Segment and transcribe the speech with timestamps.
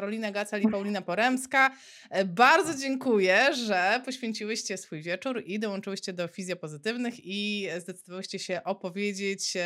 [0.00, 1.70] Karolina Gacal i Paulina Poremska.
[2.10, 9.56] E, bardzo dziękuję, że poświęciłyście swój wieczór i dołączyłyście do Fizjopozytywnych i zdecydowałyście się opowiedzieć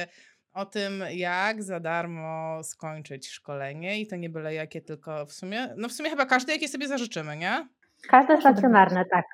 [0.53, 5.75] o tym, jak za darmo skończyć szkolenie i to nie byle jakie, tylko w sumie,
[5.77, 7.69] no w sumie chyba każdy, jakie sobie zażyczymy, nie?
[8.09, 9.25] Każde stacjonarne, tak.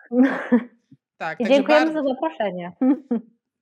[1.16, 2.72] Tak, I dziękujemy bar- za zaproszenie.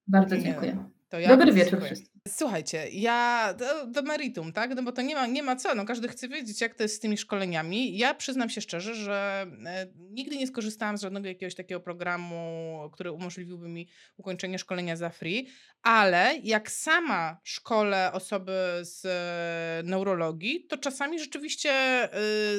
[0.07, 0.85] Bardzo dziękuję.
[1.09, 2.18] To ja Dobry bardzo wieczór wszystkim.
[2.29, 4.75] Słuchajcie, ja do, do meritum, tak?
[4.75, 6.97] No bo to nie ma, nie ma co, no każdy chce wiedzieć, jak to jest
[6.97, 7.99] z tymi szkoleniami.
[7.99, 13.13] Ja przyznam się szczerze, że e, nigdy nie skorzystałam z żadnego jakiegoś takiego programu, który
[13.13, 15.47] umożliwiłby mi ukończenie szkolenia za free,
[15.83, 22.11] ale jak sama szkolę osoby z e, neurologii, to czasami rzeczywiście e,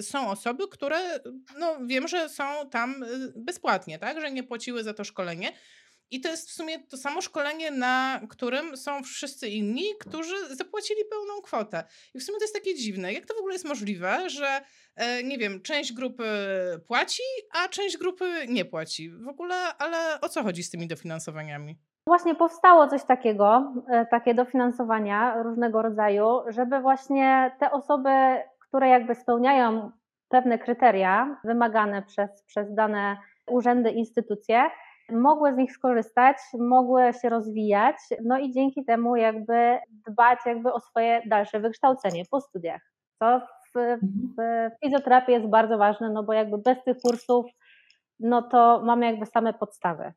[0.04, 1.20] są osoby, które
[1.60, 4.22] no wiem, że są tam bezpłatnie, tak?
[4.22, 5.52] Że nie płaciły za to szkolenie.
[6.12, 11.02] I to jest w sumie to samo szkolenie, na którym są wszyscy inni, którzy zapłacili
[11.12, 11.84] pełną kwotę.
[12.14, 13.14] I w sumie to jest takie dziwne.
[13.14, 14.62] Jak to w ogóle jest możliwe, że
[14.96, 16.24] e, nie wiem, część grupy
[16.88, 19.10] płaci, a część grupy nie płaci?
[19.10, 21.80] W ogóle, ale o co chodzi z tymi dofinansowaniami?
[22.08, 28.10] Właśnie powstało coś takiego, e, takie dofinansowania różnego rodzaju, żeby właśnie te osoby,
[28.68, 29.92] które jakby spełniają
[30.30, 34.70] pewne kryteria wymagane przez, przez dane urzędy, instytucje,
[35.12, 39.78] mogły z nich skorzystać, mogły się rozwijać, no i dzięki temu jakby
[40.10, 42.82] dbać jakby o swoje dalsze wykształcenie po studiach,
[43.20, 43.42] co
[43.76, 43.98] w,
[44.38, 47.46] w fizjoterapii jest bardzo ważne, no bo jakby bez tych kursów,
[48.20, 50.14] no to mamy jakby same podstawy.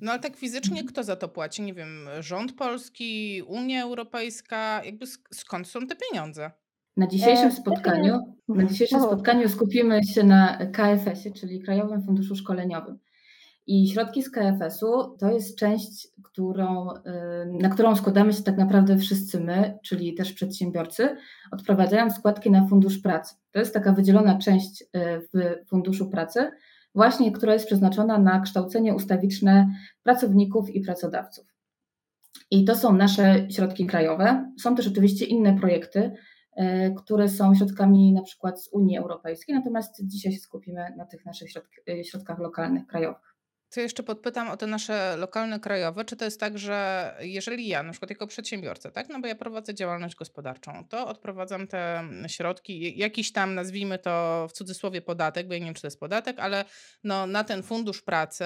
[0.00, 1.62] No ale tak fizycznie kto za to płaci?
[1.62, 6.50] Nie wiem, rząd polski, Unia Europejska, jakby sk- skąd są te pieniądze?
[6.96, 12.98] Na dzisiejszym E, spotkaniu, na dzisiejszym spotkaniu skupimy się na KFS-ie, czyli Krajowym Funduszu Szkoleniowym.
[13.66, 17.02] I środki z KFS-u to jest część, którą, y,
[17.60, 21.16] na którą składamy się tak naprawdę wszyscy my, czyli też przedsiębiorcy,
[21.52, 23.34] odprowadzając składki na Fundusz Pracy.
[23.50, 24.86] To jest taka wydzielona część y,
[25.34, 26.50] w Funduszu Pracy,
[26.94, 29.68] właśnie która jest przeznaczona na kształcenie ustawiczne
[30.02, 31.46] pracowników i pracodawców.
[32.50, 34.52] I to są nasze środki krajowe.
[34.60, 36.12] Są też oczywiście inne projekty,
[36.58, 41.26] y, które są środkami na przykład z Unii Europejskiej, natomiast dzisiaj się skupimy na tych
[41.26, 43.35] naszych środk- środkach lokalnych, krajowych.
[43.70, 46.04] To jeszcze podpytam o te nasze lokalne, krajowe.
[46.04, 49.34] Czy to jest tak, że jeżeli ja, na przykład jako przedsiębiorca, tak, no bo ja
[49.34, 55.54] prowadzę działalność gospodarczą, to odprowadzam te środki, jakiś tam, nazwijmy to w cudzysłowie podatek, bo
[55.54, 56.64] ja nie wiem, czy to jest podatek, ale
[57.04, 58.44] no, na ten fundusz pracy,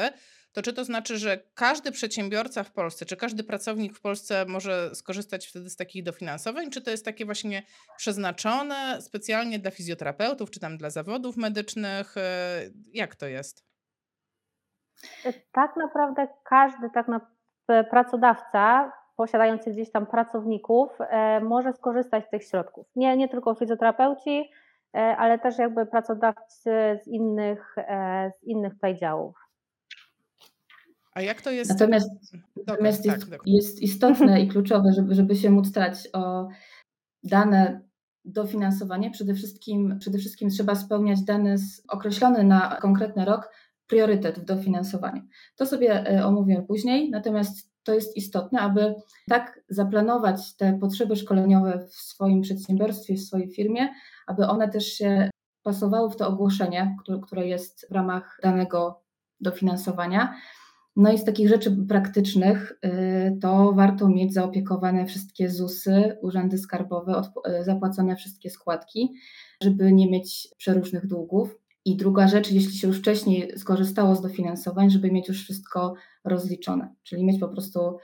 [0.52, 4.90] to czy to znaczy, że każdy przedsiębiorca w Polsce, czy każdy pracownik w Polsce może
[4.94, 7.62] skorzystać wtedy z takich dofinansowań, czy to jest takie właśnie
[7.96, 12.16] przeznaczone specjalnie dla fizjoterapeutów, czy tam dla zawodów medycznych?
[12.16, 13.69] e, Jak to jest?
[15.52, 17.20] Tak naprawdę każdy tak na,
[17.90, 22.86] pracodawca posiadający gdzieś tam pracowników e, może skorzystać z tych środków.
[22.96, 24.50] Nie, nie tylko fizjoterapeuci,
[24.94, 26.70] e, ale też jakby pracodawcy
[27.04, 29.36] z innych, e, z innych tutaj działów.
[31.14, 31.70] A jak to jest?
[31.70, 32.10] Natomiast,
[32.56, 33.56] Dobra, natomiast tak, jest, dokładnie.
[33.56, 36.48] jest istotne i kluczowe, żeby, żeby się móc starać o
[37.24, 37.80] dane
[38.24, 39.10] dofinansowanie.
[39.10, 43.50] Przede wszystkim, przede wszystkim trzeba spełniać dane z, określony na konkretny rok
[43.90, 45.22] priorytet w dofinansowaniu.
[45.56, 48.94] To sobie e, omówię później, natomiast to jest istotne, aby
[49.28, 53.88] tak zaplanować te potrzeby szkoleniowe w swoim przedsiębiorstwie, w swojej firmie,
[54.26, 55.30] aby one też się
[55.62, 59.02] pasowały w to ogłoszenie, które, jest w ramach danego
[59.40, 60.34] dofinansowania.
[60.96, 67.22] No i z takich rzeczy praktycznych y, to warto mieć zaopiekowane wszystkie ZUSy, urzędy skarbowe,
[67.60, 69.12] y, zapłacone wszystkie składki,
[69.62, 71.59] żeby nie mieć przeróżnych długów.
[71.84, 76.94] I druga rzecz, jeśli się już wcześniej skorzystało z dofinansowań, żeby mieć już wszystko rozliczone,
[77.02, 77.98] czyli mieć po prostu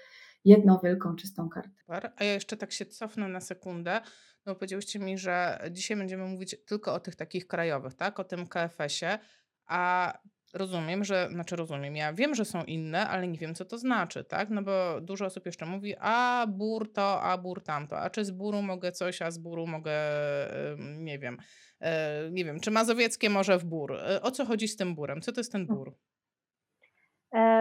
[0.44, 1.82] jedną wielką, czystą kartę.
[2.16, 4.00] A ja jeszcze tak się cofnę na sekundę.
[4.46, 8.20] No powiedzieliście mi, że dzisiaj będziemy mówić tylko o tych takich krajowych, tak?
[8.20, 9.18] O tym KFS-ie.
[9.66, 10.12] A
[10.54, 14.24] rozumiem, że, znaczy rozumiem, ja wiem, że są inne, ale nie wiem, co to znaczy,
[14.24, 14.50] tak?
[14.50, 17.98] No bo dużo osób jeszcze mówi, a bur to, a bur tamto.
[17.98, 19.92] A czy z buru mogę coś, a z buru mogę,
[20.78, 21.36] nie wiem,
[21.80, 23.92] e, nie wiem, czy mazowieckie może w bór.
[23.94, 25.20] E, O co chodzi z tym burem?
[25.20, 25.94] Co to jest ten bur?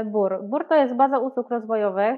[0.05, 0.39] BUR.
[0.43, 2.15] BUR to jest baza usług rozwojowych,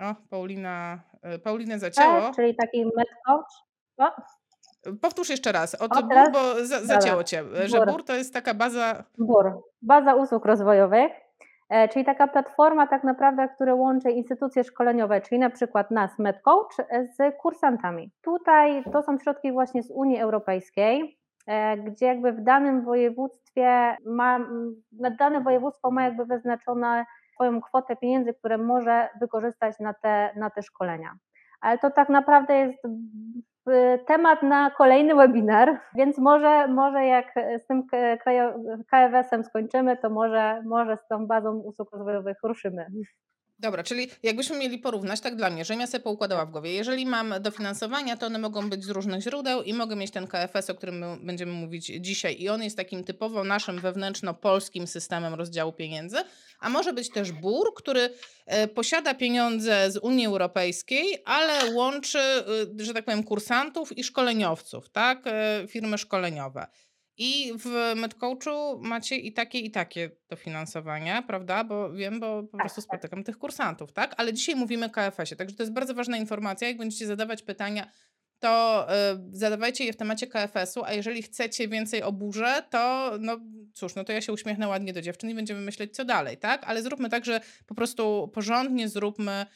[0.00, 2.20] O, Paulina, e, Paulinę zacięło.
[2.20, 3.46] tak, czyli taki medcoach.
[5.02, 7.90] Powtórz jeszcze raz, o O, bur, bo za, zacięło cię, że Bur.
[7.90, 11.12] bur to jest taka baza, BUR, baza usług rozwojowych,
[11.68, 16.68] e, czyli taka platforma tak naprawdę, która łączy instytucje szkoleniowe, czyli na przykład nas, MedCoach,
[16.78, 18.10] e, z kursantami.
[18.22, 24.38] Tutaj to są środki właśnie z Unii Europejskiej, e, gdzie jakby w danym województwie ma,
[25.18, 27.04] dane województwo ma jakby wyznaczone
[27.34, 31.16] swoją kwotę pieniędzy, które może wykorzystać na te, na te szkolenia.
[31.60, 32.82] Ale to tak naprawdę jest
[34.06, 37.82] temat na kolejny webinar, więc może, może jak z tym
[38.90, 42.86] KFS-em skończymy, to może, może z tą bazą usług rozwojowych ruszymy.
[43.58, 46.72] Dobra, czyli jakbyśmy mieli porównać, tak dla mnie, że ja sobie poukładała w głowie.
[46.72, 50.70] Jeżeli mam dofinansowania, to one mogą być z różnych źródeł i mogę mieć ten KFS,
[50.70, 52.42] o którym my będziemy mówić dzisiaj.
[52.42, 56.16] I on jest takim typowo naszym wewnętrzno-polskim systemem rozdziału pieniędzy.
[56.60, 58.10] A może być też BUR, który
[58.46, 62.18] e, posiada pieniądze z Unii Europejskiej, ale łączy,
[62.80, 65.22] y, że tak powiem, kursantów i szkoleniowców, tak?
[65.26, 66.66] E, firmy szkoleniowe.
[67.18, 71.64] I w MedCoachu macie i takie, i takie dofinansowania, prawda?
[71.64, 72.84] Bo wiem, bo po tak, prostu tak.
[72.84, 74.14] spotykam tych kursantów, tak?
[74.16, 76.68] Ale dzisiaj mówimy o KFS-ie, także to jest bardzo ważna informacja.
[76.68, 77.90] Jak będziecie zadawać pytania,
[78.38, 83.38] to y, zadawajcie je w temacie KFS-u, a jeżeli chcecie więcej o burze, to no
[83.74, 86.64] cóż, no to ja się uśmiechnę ładnie do dziewczyn i będziemy myśleć, co dalej, tak?
[86.64, 89.46] Ale zróbmy tak, że po prostu porządnie zróbmy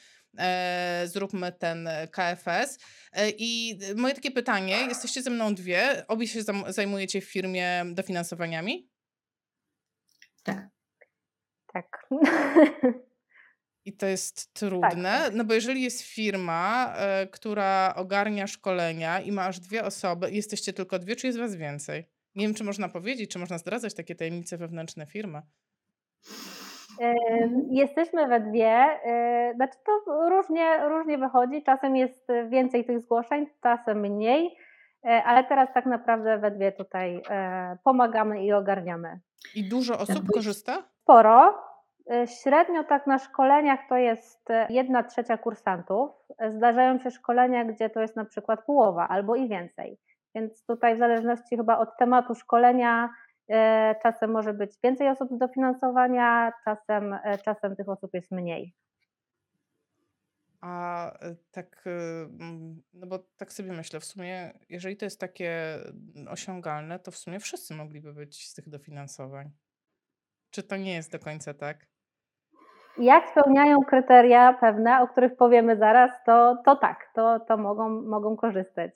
[1.05, 2.79] zróbmy ten KFS.
[3.12, 8.88] E, I moje takie pytanie, jesteście ze mną dwie, obie się zajmujecie w firmie dofinansowaniami?
[10.43, 10.69] Tak.
[11.73, 12.09] Tak.
[13.85, 15.35] I to jest trudne, tak.
[15.35, 20.73] no bo jeżeli jest firma, e, która ogarnia szkolenia i ma aż dwie osoby, jesteście
[20.73, 22.05] tylko dwie, czy jest was więcej?
[22.35, 25.43] Nie wiem, czy można powiedzieć, czy można zdradzać takie tajemnice wewnętrzne firmy.
[27.70, 34.00] Jesteśmy we dwie, e, znaczy to różnie, różnie wychodzi, czasem jest więcej tych zgłoszeń, czasem
[34.00, 34.56] mniej,
[35.05, 39.20] e, ale teraz tak naprawdę we dwie tutaj e, pomagamy i ogarniamy.
[39.55, 40.82] I dużo osób korzysta?
[41.02, 41.70] Sporo.
[42.43, 46.11] Średnio tak na szkoleniach to jest jedna trzecia kursantów.
[46.56, 49.99] Zdarzają się szkolenia, gdzie to jest na przykład połowa albo i więcej.
[50.35, 53.08] Więc tutaj w zależności chyba od tematu szkolenia
[54.02, 58.75] czasem może być więcej osób z dofinansowania, czasem, e, czasem tych osób jest mniej.
[60.61, 61.85] A e, tak,
[62.94, 65.79] no bo tak sobie myślę, w sumie, jeżeli to jest takie
[66.29, 69.50] osiągalne, to w sumie wszyscy mogliby być z tych dofinansowań.
[70.50, 71.87] Czy to nie jest do końca tak?
[72.99, 78.37] Jak spełniają kryteria pewne, o których powiemy zaraz, to, to tak, to, to mogą, mogą
[78.37, 78.91] korzystać.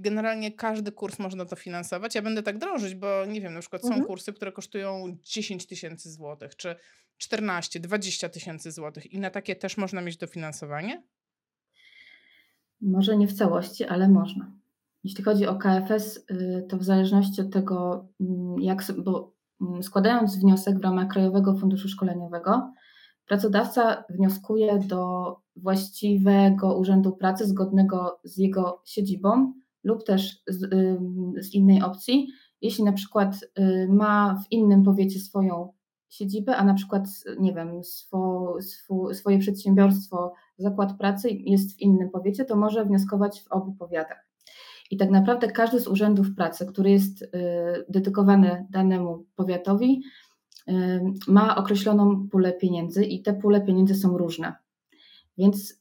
[0.00, 2.14] I generalnie każdy kurs można to finansować.
[2.14, 4.00] Ja będę tak drążyć, bo nie wiem, na przykład mhm.
[4.00, 6.76] są kursy, które kosztują 10 tysięcy złotych, czy
[7.16, 11.02] 14, 20 tysięcy złotych i na takie też można mieć dofinansowanie?
[12.80, 14.52] Może nie w całości, ale można.
[15.04, 20.36] Jeśli chodzi o KFS, y, to w zależności od tego, mm, jak, bo mm, składając
[20.36, 22.72] wniosek w ramach Krajowego Funduszu Szkoleniowego,
[23.26, 30.70] pracodawca wnioskuje do właściwego urzędu pracy zgodnego z jego siedzibą lub też z,
[31.46, 32.28] z innej opcji.
[32.60, 35.72] Jeśli na przykład y, ma w innym powiecie swoją
[36.08, 37.06] siedzibę, a na przykład,
[37.38, 43.42] nie wiem, swo, swo, swoje przedsiębiorstwo, zakład pracy jest w innym powiecie, to może wnioskować
[43.42, 44.26] w obu powiatach.
[44.90, 47.28] I tak naprawdę każdy z urzędów pracy, który jest y,
[47.88, 50.02] dedykowany danemu powiatowi,
[50.68, 50.72] y,
[51.28, 54.54] ma określoną pulę pieniędzy i te pule pieniędzy są różne.
[55.38, 55.79] Więc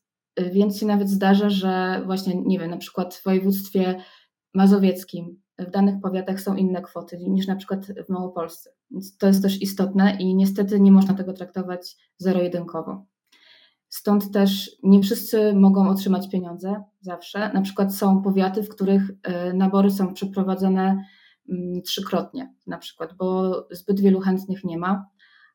[0.52, 4.02] więc się nawet zdarza, że właśnie, nie wiem, na przykład w województwie
[4.54, 8.70] mazowieckim w danych powiatach są inne kwoty niż na przykład w Małopolsce.
[8.92, 13.06] Więc to jest też istotne i niestety nie można tego traktować zero-jedynkowo.
[13.90, 17.54] Stąd też nie wszyscy mogą otrzymać pieniądze zawsze.
[17.54, 21.06] Na przykład są powiaty, w których e, nabory są przeprowadzone
[21.50, 25.06] mm, trzykrotnie, na przykład, bo zbyt wielu chętnych nie ma,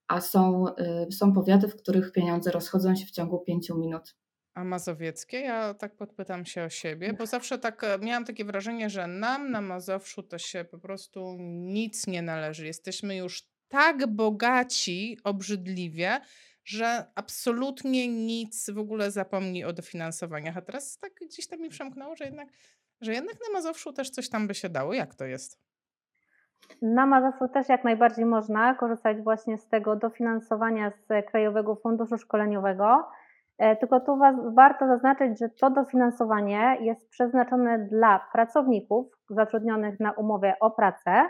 [0.08, 4.16] a są, e, są powiaty, w których pieniądze rozchodzą się w ciągu pięciu minut.
[4.54, 5.40] A mazowieckie?
[5.40, 9.50] Ja tak podpytam się o siebie, bo zawsze tak e, miałam takie wrażenie, że nam
[9.50, 12.66] na Mazowszu to się po prostu nic nie należy.
[12.66, 16.20] Jesteśmy już tak bogaci obrzydliwie,
[16.64, 20.56] że absolutnie nic w ogóle zapomni o dofinansowaniach.
[20.56, 22.49] A teraz tak gdzieś tam mi przemknęło, że jednak,
[23.00, 24.94] że jednak na Mazowszu też coś tam by się dało.
[24.94, 25.58] Jak to jest?
[26.82, 33.06] Na Mazowszu też jak najbardziej można korzystać właśnie z tego dofinansowania z Krajowego Funduszu Szkoleniowego.
[33.58, 40.12] E, tylko tu was, warto zaznaczyć, że to dofinansowanie jest przeznaczone dla pracowników zatrudnionych na
[40.12, 41.25] umowie o pracę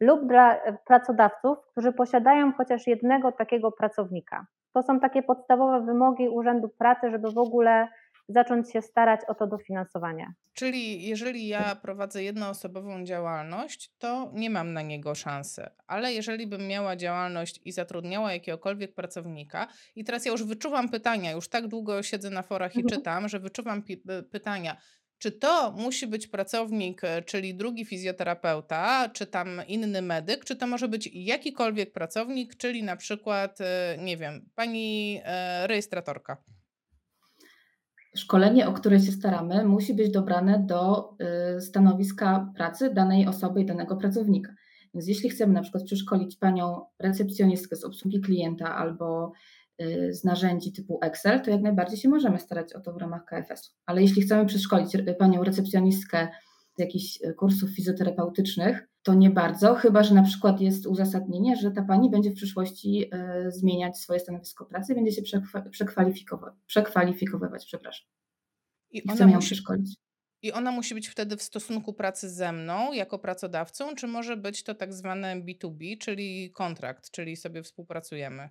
[0.00, 4.46] lub dla e, pracodawców, którzy posiadają chociaż jednego takiego pracownika.
[4.74, 7.88] To są takie podstawowe wymogi Urzędu Pracy, żeby w ogóle
[8.28, 10.32] zacząć się starać o to dofinansowanie.
[10.54, 15.66] Czyli jeżeli ja prowadzę jednoosobową działalność, to nie mam na niego szansy.
[15.86, 19.66] Ale jeżeli bym miała działalność i zatrudniała jakiegokolwiek pracownika,
[19.96, 22.98] i teraz ja już wyczuwam pytania, już tak długo siedzę na forach i mhm.
[22.98, 23.82] czytam, że wyczuwam
[24.30, 24.76] pytania,
[25.18, 30.66] czy to musi być pracownik, e, czyli drugi fizjoterapeuta, czy tam inny medyk, czy to
[30.66, 36.36] może być jakikolwiek pracownik, czyli na przykład, e, nie wiem, pani e, rejestratorka?
[38.16, 41.10] Szkolenie, o które się staramy, musi być dobrane do
[41.56, 44.54] y, stanowiska pracy danej osoby i danego pracownika.
[44.94, 49.32] Więc jeśli chcemy na przykład przeszkolić panią recepcjonistkę z obsługi klienta albo
[49.82, 53.24] y, z narzędzi typu Excel, to jak najbardziej się możemy starać o to w ramach
[53.24, 53.72] KFS-u.
[53.86, 56.28] Ale jeśli chcemy przeszkolić panią recepcjonistkę
[56.76, 61.82] z jakichś kursów fizjoterapeutycznych, to nie bardzo, chyba że na przykład jest uzasadnienie, że ta
[61.82, 63.10] pani będzie w przyszłości
[63.46, 65.22] y, zmieniać swoje stanowisko pracy będzie się
[65.70, 68.08] przekwalifikować, przekwalifikowywać, przepraszam.
[68.90, 69.96] I, I chcemy ją musi, przeszkolić.
[70.42, 74.64] I ona musi być wtedy w stosunku pracy ze mną jako pracodawcą, czy może być
[74.64, 78.48] to tak zwane B2B, czyli kontrakt, czyli sobie współpracujemy?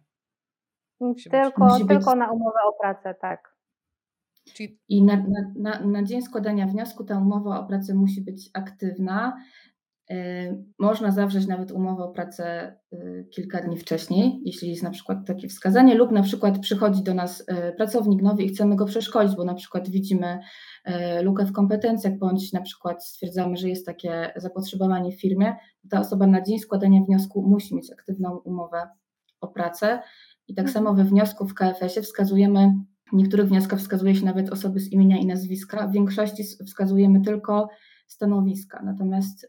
[0.99, 2.19] Musi tylko być, tylko być...
[2.19, 3.57] na umowę o pracę, tak.
[4.53, 4.79] Czyli...
[4.87, 9.37] I na, na, na, na dzień składania wniosku ta umowa o pracę musi być aktywna.
[10.11, 15.17] Y, można zawrzeć nawet umowę o pracę y, kilka dni wcześniej, jeśli jest na przykład
[15.27, 19.35] takie wskazanie, lub na przykład przychodzi do nas y, pracownik nowy i chcemy go przeszkolić,
[19.35, 20.39] bo na przykład widzimy
[21.21, 25.55] lukę w kompetencjach, bądź na przykład stwierdzamy, że jest takie zapotrzebowanie w firmie,
[25.89, 28.87] ta osoba na dzień składania wniosku musi mieć aktywną umowę
[29.41, 30.01] o pracę.
[30.47, 32.73] I tak samo we wniosku w KFS-ie wskazujemy,
[33.13, 37.69] w niektórych wnioskach wskazuje się nawet osoby z imienia i nazwiska, w większości wskazujemy tylko
[38.07, 38.81] stanowiska.
[38.83, 39.47] Natomiast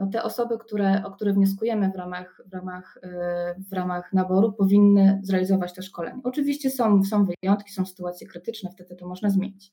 [0.00, 4.52] no, te osoby, które, o które wnioskujemy w ramach, w, ramach, y, w ramach naboru,
[4.52, 6.20] powinny zrealizować to szkolenie.
[6.24, 9.72] Oczywiście są, są wyjątki, są sytuacje krytyczne, wtedy to można zmienić.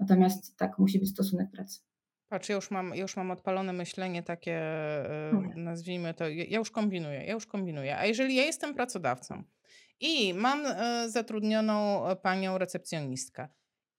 [0.00, 1.80] Natomiast tak, musi być stosunek pracy.
[2.28, 4.60] Patrz, ja już mam, już mam odpalone myślenie takie,
[5.54, 7.98] y, nazwijmy to, ja już kombinuję, ja już kombinuję.
[7.98, 9.42] A jeżeli ja jestem pracodawcą
[10.00, 13.48] i mam y, zatrudnioną panią recepcjonistkę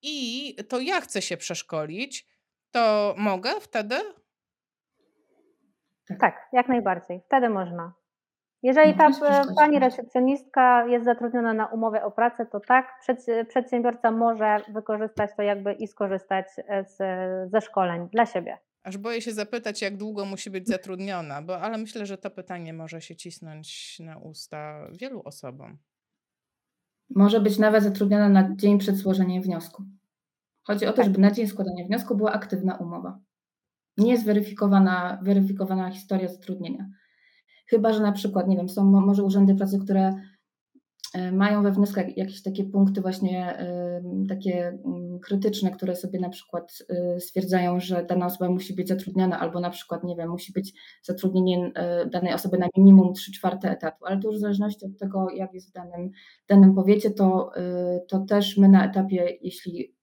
[0.01, 2.27] i to ja chcę się przeszkolić,
[2.71, 3.95] to mogę wtedy?
[6.07, 6.19] Tak.
[6.19, 7.21] tak, jak najbardziej.
[7.25, 7.93] Wtedy można.
[8.63, 9.09] Jeżeli ta
[9.55, 12.99] pani recepcjonistka jest zatrudniona na umowę o pracę, to tak,
[13.49, 16.97] przedsiębiorca może wykorzystać to jakby i skorzystać e, z,
[17.51, 18.57] ze szkoleń dla siebie.
[18.83, 22.73] Aż boję się zapytać, jak długo musi być zatrudniona, bo, ale myślę, że to pytanie
[22.73, 25.77] może się cisnąć na usta wielu osobom.
[27.09, 29.83] Może być nawet zatrudniona na dzień przed złożeniem wniosku.
[30.67, 31.05] Chodzi o to, tak.
[31.05, 33.19] żeby na dzień składania wniosku była aktywna umowa.
[33.97, 36.89] Nie jest weryfikowana, weryfikowana historia zatrudnienia.
[37.69, 40.13] Chyba, że na przykład, nie wiem, są może urzędy pracy, które
[41.13, 43.57] e, mają we wnioskach jakieś takie punkty właśnie
[44.29, 49.39] takie mm, krytyczne, które sobie na przykład e, stwierdzają, że dana osoba musi być zatrudniona
[49.39, 53.71] albo na przykład, nie wiem, musi być zatrudnienie e, danej osoby na minimum 3 czwarte
[53.71, 56.09] etatu, ale to już w zależności od tego, jak jest w danym,
[56.47, 57.51] danym powiecie, to,
[58.07, 59.96] to też my na etapie, jeśli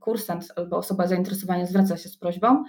[0.00, 2.64] kursant albo osoba zainteresowana zwraca się z prośbą,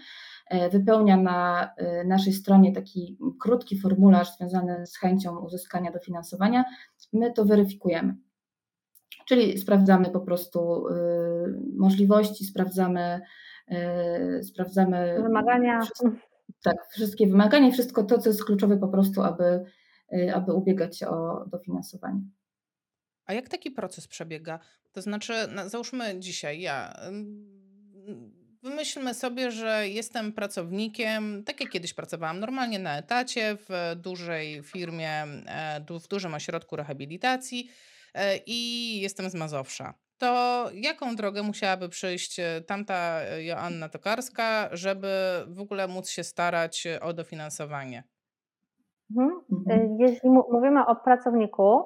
[0.49, 1.69] e, wypełnia na
[2.01, 6.65] y, naszej stronie taki krótki formularz związany z chęcią uzyskania dofinansowania,
[7.13, 8.15] my to weryfikujemy.
[9.27, 10.93] Czyli sprawdzamy po prostu y,
[11.77, 13.21] możliwości, sprawdzamy,
[14.43, 15.81] sprawdzamy wymagania.
[15.81, 16.11] Wszystko,
[16.63, 19.63] tak, wszystkie wymagania, wszystko to, co jest kluczowe po prostu, aby,
[20.33, 22.21] aby ubiegać się o dofinansowanie.
[23.27, 24.59] A jak taki proces przebiega?
[24.91, 26.93] To znaczy, no, załóżmy dzisiaj, ja.
[28.63, 35.23] Wymyślmy sobie, że jestem pracownikiem, tak jak kiedyś pracowałam, normalnie na etacie w dużej firmie,
[35.45, 37.69] e, w dużym ośrodku rehabilitacji
[38.13, 39.93] e, i jestem z Mazowsza.
[40.17, 45.07] To jaką drogę musiałaby przejść e, tamta Joanna Tokarska, żeby
[45.47, 48.03] w ogóle móc się starać o dofinansowanie?
[49.11, 49.41] Mhm.
[49.51, 49.97] mhm.
[49.99, 51.83] Jeśli mówimy o pracowniku,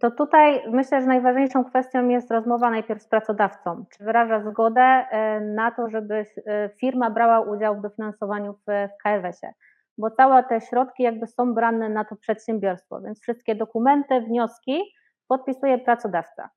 [0.00, 3.84] to tutaj myślę, że najważniejszą kwestią jest rozmowa najpierw z pracodawcą.
[3.92, 6.14] Czy wyraża zgodę e, na to, żeby
[6.46, 9.52] e, firma brała udział w dofinansowaniu w, KRS-ie?
[9.98, 14.82] Bo całe te środki jakby są brane na to przedsiębiorstwo, więc wszystkie dokumenty, wnioski
[15.28, 16.50] podpisuje pracodawca.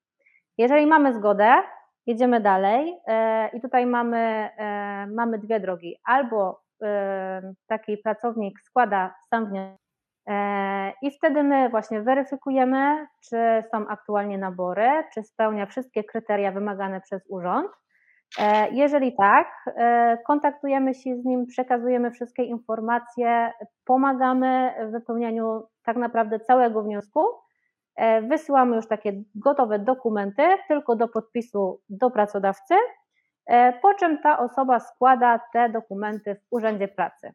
[0.57, 1.53] Jeżeli mamy zgodę,
[2.05, 4.49] jedziemy dalej e, i tutaj mamy,
[5.15, 5.95] mamy dwie drogi.
[6.05, 6.65] Albo
[7.67, 9.84] taki pracownik składa sam wniosek,
[11.01, 13.37] I wtedy my właśnie weryfikujemy, czy
[13.71, 17.71] są aktualnie nabory, czy spełnia wszystkie kryteria wymagane przez urząd.
[18.39, 23.51] E, jeżeli tak, e, kontaktujemy się z nim, przekazujemy wszystkie informacje,
[23.85, 27.21] pomagamy w wypełnianiu tak naprawdę całego wniosku.
[28.21, 32.75] Wysyłamy już takie gotowe dokumenty tylko do podpisu do pracodawcy,
[33.81, 37.33] po czym ta osoba składa te dokumenty w Urzędzie Pracy.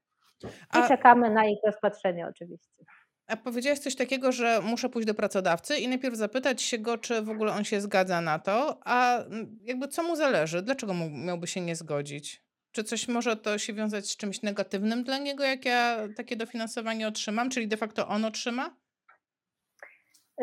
[0.78, 2.84] I czekamy na ich rozpatrzenie oczywiście.
[3.26, 7.22] A powiedziałeś coś takiego, że muszę pójść do pracodawcy i najpierw zapytać się go, czy
[7.22, 9.24] w ogóle on się zgadza na to, a
[9.62, 10.62] jakby co mu zależy?
[10.62, 12.42] Dlaczego mu, miałby się nie zgodzić?
[12.72, 17.08] Czy coś może to się wiązać z czymś negatywnym dla niego, jak ja takie dofinansowanie
[17.08, 17.50] otrzymam?
[17.50, 18.76] Czyli de facto on otrzyma?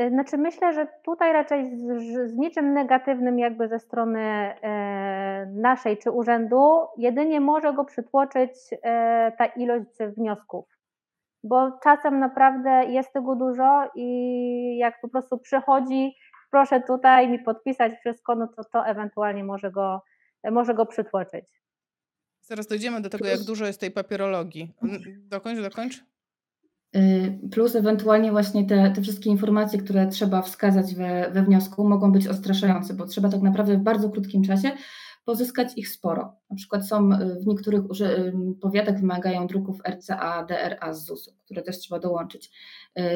[0.10, 6.12] Znaczy myślę, że tutaj raczej z, z niczym negatywnym jakby ze strony e, naszej czy
[6.12, 10.66] urzędu, jedynie może go przytłoczyć e, ta ilość wniosków,
[11.44, 16.16] bo czasem naprawdę jest tego dużo i jak po prostu przychodzi,
[16.52, 20.02] proszę tutaj mi podpisać wszystko, no to to ewentualnie może go,
[20.52, 21.46] może go przytłoczyć.
[22.42, 24.74] Zaraz dojdziemy do tego, jak dużo jest tej papierologii.
[25.30, 26.04] Dokończ, dokończ.
[26.96, 32.12] Y, plus ewentualnie właśnie te, te wszystkie informacje, które trzeba wskazać we, we wniosku, mogą
[32.12, 34.72] być odstraszające, bo trzeba tak naprawdę w bardzo krótkim czasie
[35.26, 36.36] pozyskać ich sporo.
[36.50, 41.62] Na przykład są y, w niektórych y, powiatach wymagają druków RCA, DRA z ZUS-u, które
[41.62, 42.52] też trzeba dołączyć.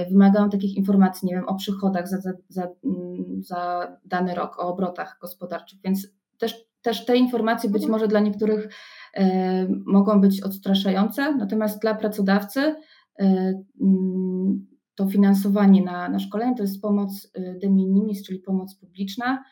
[0.10, 4.68] Wymagają takich informacji, nie wiem, o przychodach za, za, za, mm, za dany rok, o
[4.68, 7.92] obrotach gospodarczych, więc też, też te informacje być mhm.
[7.92, 8.70] może dla niektórych
[9.86, 12.76] mogą być odstraszające, natomiast dla pracodawcy
[14.96, 19.44] to finansowanie na, na szkolenie to jest pomoc e, de minimis, czyli pomoc publiczna.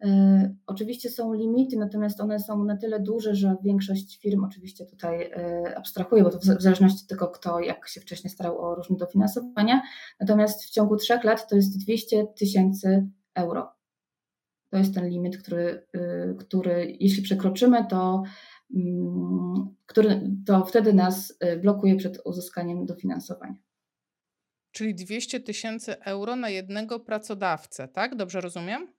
[0.00, 5.30] E, oczywiście są limity, natomiast one są na tyle duże, że większość firm oczywiście tutaj
[5.76, 9.82] abstrahuje, bo to w zależności od tego, kto jak się wcześniej starał o różne dofinansowania.
[10.20, 13.72] Natomiast w ciągu trzech lat to jest 200 tysięcy euro.
[14.70, 15.86] To jest ten limit, który,
[16.38, 18.30] który jeśli przekroczymy, to Mm,
[19.86, 23.54] który to wtedy nas y, blokuje przed uzyskaniem dofinansowania.
[24.72, 28.16] Czyli 200 tysięcy euro na jednego pracodawcę, tak?
[28.16, 28.92] Dobrze rozumiem?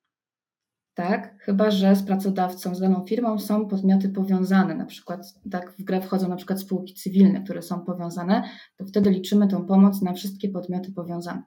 [0.93, 5.83] Tak, chyba że z pracodawcą, z daną firmą są podmioty powiązane, na przykład tak w
[5.83, 8.43] grę wchodzą na przykład spółki cywilne, które są powiązane,
[8.77, 11.43] to wtedy liczymy tą pomoc na wszystkie podmioty powiązane.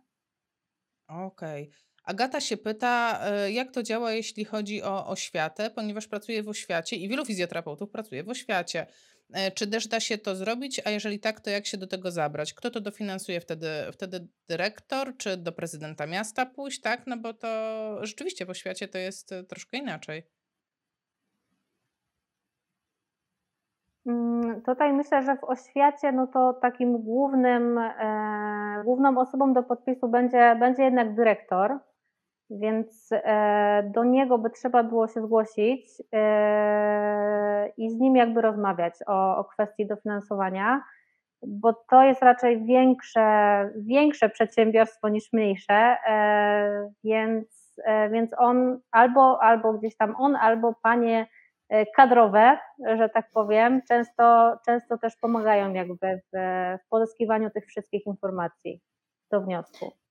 [1.08, 1.62] Okej.
[1.62, 1.84] Okay.
[2.04, 6.96] Agata się pyta, e, jak to działa, jeśli chodzi o oświatę, ponieważ pracuje w oświacie
[6.96, 8.86] i wielu fizjoterapeutów pracuje w oświacie.
[9.32, 12.10] E, czy też da się to zrobić, a jeżeli tak, to jak się do tego
[12.10, 12.54] zabrać?
[12.54, 13.68] Kto to dofinansuje wtedy?
[13.92, 17.06] Wtedy dyrektor, czy do prezydenta miasta pójść, tak?
[17.06, 17.48] No bo to
[18.06, 20.22] rzeczywiście w oświacie to jest e, troszkę inaczej.
[24.06, 30.08] Mm, tutaj myślę, że w oświacie no to takim głównym, e, główną osobą do podpisu
[30.08, 31.78] będzie, będzie jednak dyrektor
[32.60, 38.94] więc e, do niego by trzeba było się zgłosić e, i z nim jakby rozmawiać
[39.06, 40.82] o, o kwestii dofinansowania,
[41.46, 47.74] bo to jest raczej większe, większe przedsiębiorstwo niż mniejsze, e, więc,
[48.10, 51.26] więc on albo, albo gdzieś tam on, albo panie
[51.96, 52.58] kadrowe,
[52.96, 56.36] że tak powiem, często, często też pomagają jakby w,
[56.84, 58.80] w pozyskiwaniu tych wszystkich informacji
[59.30, 60.03] do wniosku.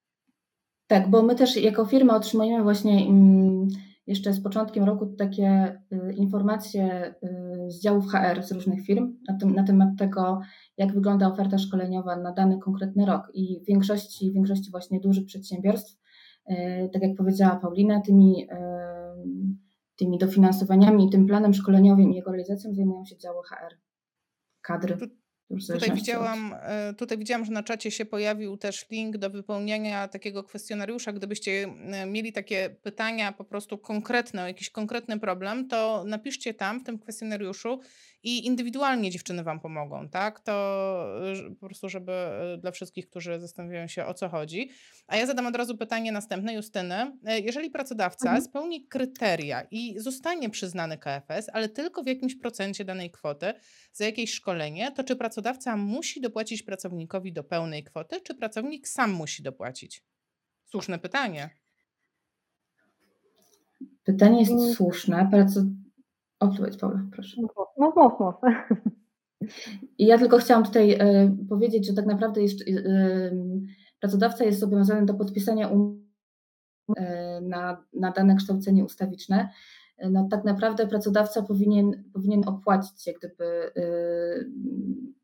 [0.88, 3.68] Tak, bo my też jako firma otrzymujemy właśnie mm,
[4.08, 9.38] jeszcze z początkiem roku takie y, informacje y, z działów HR z różnych firm na,
[9.38, 10.42] tym, na temat tego,
[10.78, 13.32] jak wygląda oferta szkoleniowa na dany konkretny rok.
[13.34, 16.00] I w większości, w większości właśnie dużych przedsiębiorstw,
[16.50, 18.48] y, tak jak powiedziała Paulina, tymi,
[19.96, 23.76] tymi dofinansowaniami, tym planem szkoleniowym i jego realizacją zajmują się działy HR,
[24.62, 24.98] kadry.
[25.74, 30.44] Tutaj widziałam, e, tutaj widziałam, że na czacie się pojawił też link do wypełniania takiego
[30.44, 31.14] kwestionariusza.
[31.14, 31.52] Gdybyście
[31.92, 36.84] e, mieli takie pytania po prostu konkretne, o jakiś konkretny problem, to napiszcie tam w
[36.84, 37.80] tym kwestionariuszu
[38.24, 40.40] i indywidualnie dziewczyny Wam pomogą, tak?
[40.40, 40.54] To
[41.60, 44.70] po prostu, żeby e, dla wszystkich, którzy zastanawiają się o co chodzi.
[45.08, 47.18] A ja zadam od razu pytanie następne, Justyny.
[47.26, 48.46] E, jeżeli pracodawca mhm.
[48.46, 53.54] spełni kryteria i zostanie przyznany KFS, ale tylko w jakimś procencie danej kwoty
[53.94, 59.12] za jakieś szkolenie, to czy pracodawca musi dopłacić pracownikowi do pełnej kwoty, czy pracownik sam
[59.12, 60.04] musi dopłacić?
[60.66, 61.50] Słuszne pytanie.
[64.04, 65.30] Pytanie jest słuszne.
[66.44, 67.42] Odpowiedź, Paula, proszę.
[67.42, 68.36] Mów, mów, mów.
[69.98, 73.34] I ja tylko chciałam tutaj y, powiedzieć, że tak naprawdę jest, y,
[74.00, 76.00] pracodawca jest zobowiązany do podpisania umowy
[76.90, 77.04] y,
[77.42, 79.50] na, na dane kształcenie ustawiczne.
[80.12, 83.72] No, tak naprawdę pracodawca powinien, powinien opłacić jak gdyby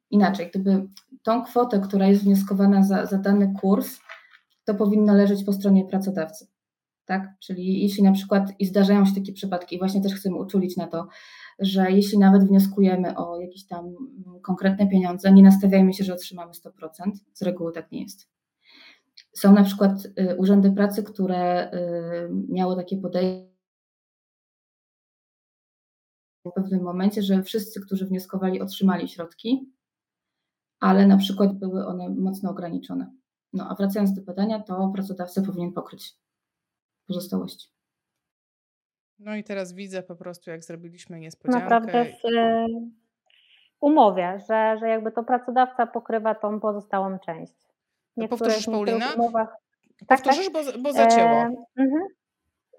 [0.09, 0.87] inaczej, gdyby
[1.23, 3.99] tą kwotę, która jest wnioskowana za, za dany kurs,
[4.65, 6.47] to powinno leżeć po stronie pracodawcy
[7.09, 7.29] tak?
[7.39, 10.87] Czyli jeśli na przykład i zdarzają się takie przypadki, i właśnie też chcemy uczulić na
[10.87, 11.07] to,
[11.59, 13.95] że jeśli nawet wnioskujemy o jakieś tam
[14.41, 16.71] konkretne pieniądze, nie nastawiajmy się, że otrzymamy 100%,
[17.33, 18.29] z reguły tak nie jest.
[19.33, 23.49] Są na przykład y, urzędy pracy, które y, miało takie podejście
[26.45, 29.71] w pewnym momencie, że wszyscy, którzy wnioskowali, otrzymali środki,
[30.79, 33.11] ale na przykład były one mocno ograniczone.
[33.53, 36.19] No a wracając do pytania, to pracodawca powinien pokryć
[37.09, 37.67] pozostałości.
[39.19, 41.63] No i teraz widzę po prostu, jak zrobiliśmy niespodziankę.
[41.63, 42.23] Naprawdę w
[43.81, 47.53] umowie, że, że jakby to pracodawca pokrywa tą pozostałą część.
[48.29, 49.05] Powtórzysz Paulina?
[49.17, 49.55] Umowach...
[50.07, 50.65] Tak, Powtórzysz, tak.
[50.75, 51.29] Bo, bo zacięło.
[51.29, 52.01] E, mhm.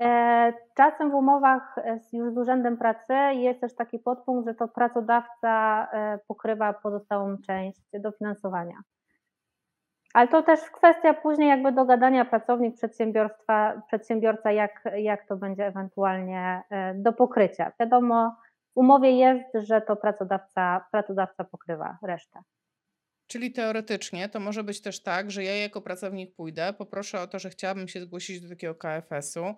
[0.01, 1.77] e, czasem w umowach
[2.13, 7.81] już z Urzędem Pracy jest też taki podpunkt, że to pracodawca e, pokrywa pozostałą część
[7.93, 8.77] dofinansowania.
[10.15, 16.63] Ale to też kwestia później jakby dogadania pracownik przedsiębiorstwa, przedsiębiorca, jak, jak to będzie ewentualnie
[16.71, 17.73] e, do pokrycia.
[17.81, 18.37] Wiadomo,
[18.75, 22.43] w umowie jest, że to pracodawca, pracodawca pokrywa resztę.
[23.27, 27.39] Czyli teoretycznie to może być też tak, że ja jako pracownik pójdę, poproszę o to,
[27.39, 29.55] że chciałabym się zgłosić do takiego KFS-u,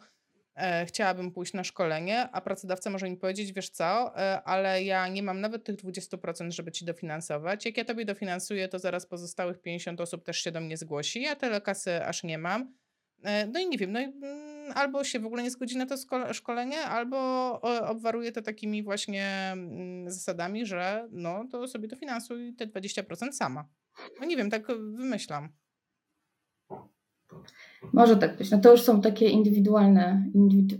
[0.86, 5.22] chciałabym pójść na szkolenie, a pracodawca może mi powiedzieć, wiesz co, e, ale ja nie
[5.22, 7.66] mam nawet tych 20%, żeby ci dofinansować.
[7.66, 11.22] Jak ja tobie dofinansuję, to zaraz pozostałych 50 osób też się do mnie zgłosi.
[11.22, 12.74] Ja tyle kasy aż nie mam.
[13.22, 15.86] E, no i nie wiem, no i, mm, albo się w ogóle nie zgodzi na
[15.86, 15.96] to
[16.32, 17.18] szkolenie, albo
[17.88, 23.68] obwaruje to takimi właśnie mm, zasadami, że no to sobie dofinansuj te 20% sama.
[24.20, 25.48] No nie wiem, tak wymyślam.
[27.92, 28.50] Może tak być.
[28.50, 30.30] No to już są takie indywidualne,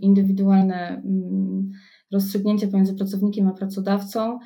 [0.01, 1.71] indywidualne mm,
[2.11, 4.39] rozstrzygnięcia pomiędzy pracownikiem a pracodawcą.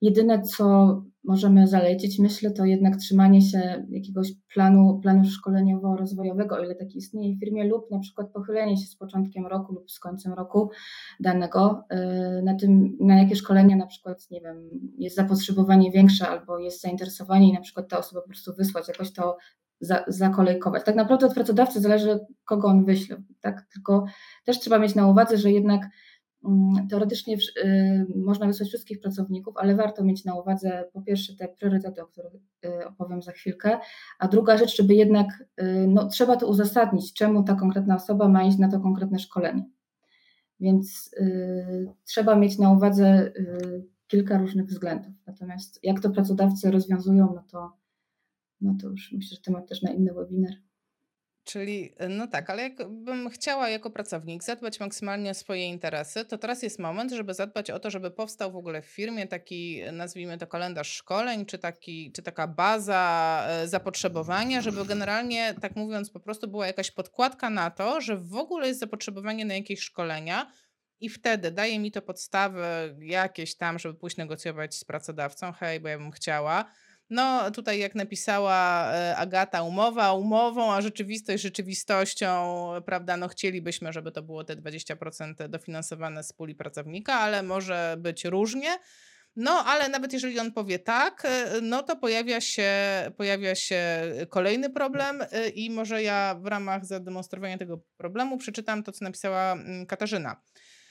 [0.00, 6.74] Jedyne, co możemy zalecić, myślę, to jednak trzymanie się jakiegoś planu, planu szkoleniowo-rozwojowego, o ile
[6.74, 10.32] taki istnieje w firmie, lub na przykład pochylenie się z początkiem roku lub z końcem
[10.32, 10.70] roku
[11.20, 16.58] danego y, na tym, na jakie szkolenia na przykład, nie wiem, jest zapotrzebowanie większe albo
[16.58, 19.36] jest zainteresowanie i na przykład ta osoba po prostu wysłać, jakoś to
[19.80, 20.84] za, zakolejkować.
[20.84, 23.66] Tak naprawdę od pracodawcy zależy, kogo on wyśle, tak?
[23.72, 24.04] Tylko
[24.44, 25.88] też trzeba mieć na uwadze, że jednak
[26.44, 31.48] Mm, teoretycznie y, można wysłać wszystkich pracowników, ale warto mieć na uwadze po pierwsze te
[31.48, 32.32] priorytety, o których
[32.64, 33.78] y, opowiem za chwilkę,
[34.18, 38.44] a druga rzecz, żeby jednak, y, no, trzeba to uzasadnić, czemu ta konkretna osoba ma
[38.44, 39.64] iść na to konkretne szkolenie.
[40.60, 45.12] Więc y, trzeba mieć na uwadze y, kilka różnych względów.
[45.26, 47.72] Natomiast jak to pracodawcy rozwiązują, no to,
[48.60, 50.54] no to już myślę, że temat też na inny webinar.
[51.44, 56.38] Czyli, e, no tak, ale jakbym chciała jako pracownik zadbać maksymalnie o swoje interesy, to
[56.38, 60.38] teraz jest moment, żeby zadbać o to, żeby powstał w ogóle w firmie taki, nazwijmy
[60.38, 66.20] to kalendarz szkoleń, czy, taki, czy taka baza e, zapotrzebowania, żeby generalnie, tak mówiąc, po
[66.20, 70.50] prostu była jakaś podkładka na to, że w ogóle jest zapotrzebowanie na jakieś szkolenia,
[71.00, 75.52] i wtedy daje mi to podstawy jakieś tam, żeby pójść negocjować z pracodawcą.
[75.52, 76.64] Hej, bo ja bym chciała
[77.14, 82.54] no tutaj jak napisała e, Agata, umowa umową, a rzeczywistość rzeczywistością,
[82.86, 88.24] prawda, no chcielibyśmy, żeby to było te 20% dofinansowane z puli pracownika, ale może być
[88.24, 88.78] różnie.
[89.36, 92.72] No, ale nawet jeżeli on powie tak, e, no to pojawia się,
[93.16, 93.80] pojawia się
[94.28, 99.52] kolejny problem e, i może ja w ramach zademonstrowania tego problemu przeczytam to, co napisała
[99.52, 100.36] mm, Katarzyna.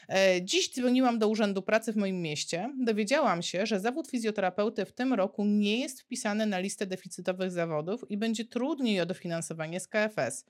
[0.09, 2.73] E, dziś dzwoniłam do Urzędu Pracy w moim mieście.
[2.79, 8.01] Dowiedziałam się, że zawód fizjoterapeuty w tym roku nie jest wpisany na listę deficytowych zawodów
[8.09, 10.45] i będzie trudniej o dofinansowanie z KFS.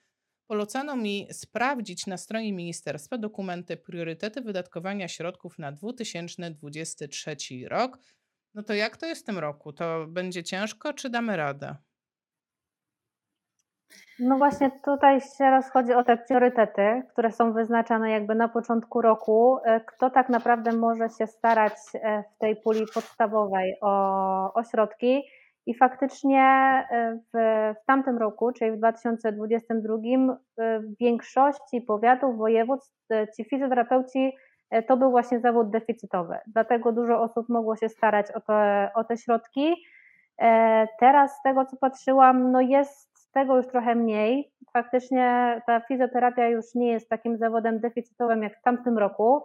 [0.48, 7.36] Polecano mi sprawdzić na stronie ministerstwa dokumenty priorytety wydatkowania środków na 2023
[7.68, 8.00] rok.
[8.54, 9.74] No to jak to jest w tym roku?
[9.74, 11.76] To będzie ciężko, czy damy radę?
[14.20, 19.58] No właśnie tutaj się rozchodzi o te priorytety, które są wyznaczane jakby na początku roku.
[19.64, 25.24] E, kto tak naprawdę może się starać e, w tej puli podstawowej o, środki?
[25.66, 26.42] I faktycznie
[26.92, 27.38] e, w,
[27.82, 29.98] w tamtym roku, czyli w 2022,
[30.58, 34.34] w większości powiatów, województw ci fizjoterapeuci
[34.88, 36.38] to był właśnie zawód deficytowy.
[36.48, 39.76] Dlatego dużo osób mogło się starać o te, o te środki.
[41.00, 44.52] Teraz z tego co patrzyłam, no jest tego już trochę mniej.
[44.74, 49.44] Faktycznie ta fizjoterapia już nie jest takim zawodem deficytowym jak w tamtym roku,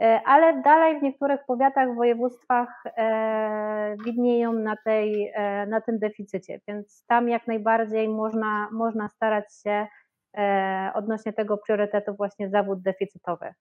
[0.00, 6.60] e, ale dalej w niektórych powiatach, województwach e, widnieją na, tej, e, na tym deficycie,
[6.68, 9.86] więc tam jak najbardziej można, można starać się
[10.94, 13.54] odnośnie tego priorytetu właśnie zawód deficytowy.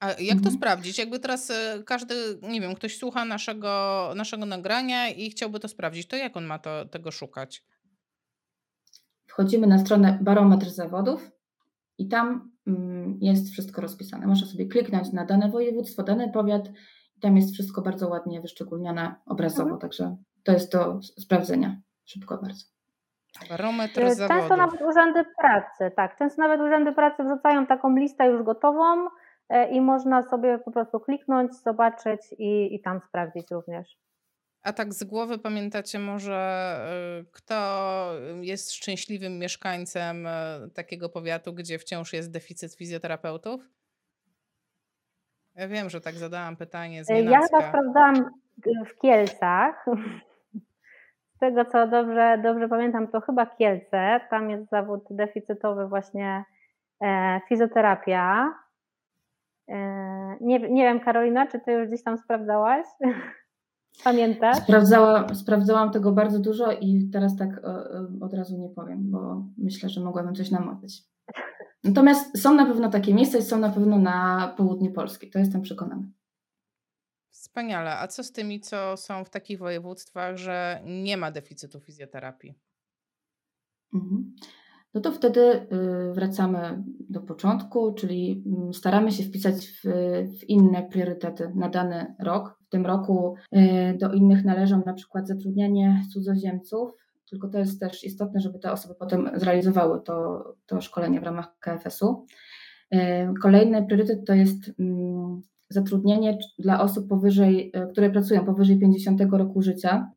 [0.00, 0.54] A jak to mhm.
[0.54, 0.98] sprawdzić?
[0.98, 1.52] Jakby teraz
[1.86, 6.44] każdy, nie wiem, ktoś słucha naszego, naszego nagrania i chciałby to sprawdzić, to jak on
[6.44, 7.62] ma to, tego szukać?
[9.40, 11.30] Wchodzimy na stronę barometr zawodów
[11.98, 14.26] i tam mm, jest wszystko rozpisane.
[14.26, 16.68] Można sobie kliknąć na dane województwo, dany powiat
[17.16, 19.80] i tam jest wszystko bardzo ładnie wyszczególnione obrazowo, mhm.
[19.80, 22.64] także to jest do sprawdzenia szybko bardzo.
[23.50, 24.40] Barometr e, zawodów.
[24.40, 29.08] Często nawet urzędy pracy, tak, często nawet urzędy pracy wrzucają taką listę już gotową
[29.48, 33.96] e, i można sobie po prostu kliknąć, zobaczyć i, i tam sprawdzić również.
[34.62, 36.80] A tak z głowy pamiętacie może,
[37.20, 40.30] y, kto jest szczęśliwym mieszkańcem y,
[40.74, 43.60] takiego powiatu, gdzie wciąż jest deficyt fizjoterapeutów?
[45.54, 48.30] Ja wiem, że tak zadałam pytanie z Ja chyba sprawdzałam
[48.86, 49.86] w Kielcach.
[51.40, 54.20] tego co dobrze, dobrze pamiętam, to chyba Kielce.
[54.30, 56.44] Tam jest zawód deficytowy właśnie
[57.02, 58.54] e, fizjoterapia.
[59.68, 59.76] E,
[60.40, 62.86] nie, nie wiem, Karolina, czy ty już gdzieś tam sprawdzałaś?
[64.04, 64.56] Pamiętasz?
[64.56, 69.44] Sprawdzała, sprawdzałam tego bardzo dużo i teraz tak e, e, od razu nie powiem, bo
[69.58, 71.02] myślę, że mogłabym coś namawiać.
[71.84, 75.62] Natomiast są na pewno takie miejsca i są na pewno na południu Polski, to jestem
[75.62, 76.08] przekonana.
[77.30, 77.98] Wspaniale.
[77.98, 82.54] A co z tymi, co są w takich województwach, że nie ma deficytu fizjoterapii?
[83.94, 84.34] Mhm.
[84.94, 85.66] No to wtedy y,
[86.12, 89.82] wracamy do początku, czyli mm, staramy się wpisać w,
[90.40, 92.58] w inne priorytety na dany rok.
[92.66, 96.90] W tym roku y, do innych należą na przykład zatrudnianie cudzoziemców,
[97.30, 101.58] tylko to jest też istotne, żeby te osoby potem zrealizowały to, to szkolenie w ramach
[101.60, 102.26] KFS-u.
[102.94, 102.98] Y,
[103.42, 110.10] kolejny priorytet to jest mm, zatrudnienie dla osób powyżej, które pracują powyżej 50 roku życia,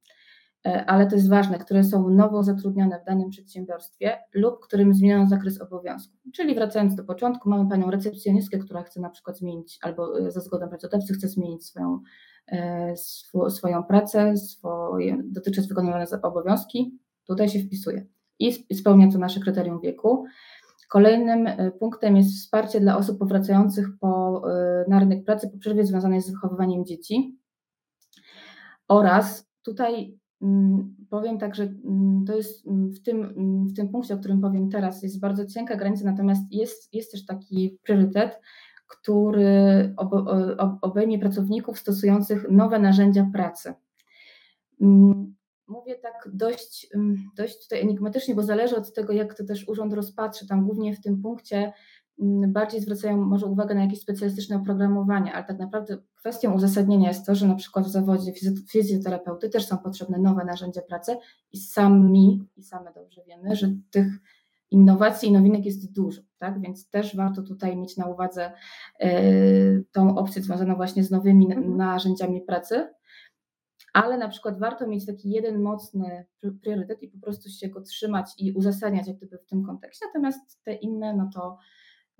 [0.63, 5.61] ale to jest ważne, które są nowo zatrudnione w danym przedsiębiorstwie lub którym zmieniono zakres
[5.61, 6.21] obowiązków.
[6.33, 10.39] Czyli wracając do początku, mamy panią recepcjonistkę, która chce na przykład zmienić, albo e, za
[10.39, 11.99] zgodą pracodawcy chce zmienić swoją,
[13.49, 18.05] swoją pracę, swoje, dotychczas wykonywane obowiązki, tutaj się wpisuje
[18.39, 20.25] i spełnia to nasze kryterium wieku.
[20.89, 25.85] Kolejnym e, punktem jest wsparcie dla osób powracających po, e, na rynek pracy po przerwie
[25.85, 27.37] związanej z wychowywaniem dzieci.
[28.87, 30.19] Oraz tutaj
[31.09, 33.33] powiem tak, że mm, to jest mm, w tym,
[33.67, 37.25] w tym punkcie, o którym powiem teraz, jest bardzo cienka granica, natomiast jest, jest też
[37.25, 38.39] taki priorytet,
[38.87, 39.93] który
[40.81, 43.73] obejmie pracowników stosujących nowe narzędzia pracy.
[45.67, 46.87] Mówię tak dość,
[47.37, 50.47] dość tutaj enigmatycznie, bo zależy od tego, jak to też urząd rozpatrzy.
[50.47, 51.73] Tam głównie w tym punkcie
[52.47, 57.35] bardziej zwracają może uwagę na jakieś specjalistyczne oprogramowanie, ale tak naprawdę kwestią uzasadnienia jest to,
[57.35, 58.33] że na przykład w zawodzie
[58.69, 61.17] fizjoterapeuty też są potrzebne nowe narzędzia pracy
[61.51, 64.07] i sami i same dobrze wiemy, że tych
[64.71, 66.61] innowacji i nowinek jest dużo, tak?
[66.61, 68.51] Więc też warto tutaj mieć na uwadze
[69.03, 71.77] y, tą opcję związaną właśnie z nowymi mhm.
[71.77, 72.87] narzędziami pracy
[73.93, 76.25] ale na przykład warto mieć taki jeden mocny
[76.61, 80.63] priorytet i po prostu się go trzymać i uzasadniać jak gdyby w tym kontekście, natomiast
[80.63, 81.57] te inne, no to,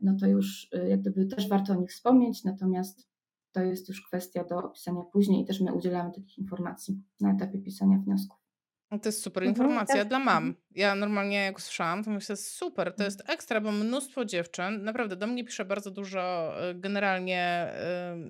[0.02, 3.08] no to już y, jak gdyby też warto o nich wspomnieć, natomiast
[3.52, 7.60] to jest już kwestia do opisania później i też my udzielamy takich informacji na etapie
[7.60, 8.44] pisania wniosków.
[8.92, 10.56] No to jest super mhm, informacja mhm, dla mam.
[10.72, 15.28] Ja normalnie jak słyszałam, to myślę, super, to jest ekstra, bo mnóstwo dziewczyn, naprawdę do
[15.28, 17.74] mnie pisze bardzo dużo y, generalnie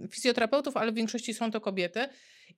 [0.03, 2.07] y, fizjoterapeutów, ale w większości są to kobiety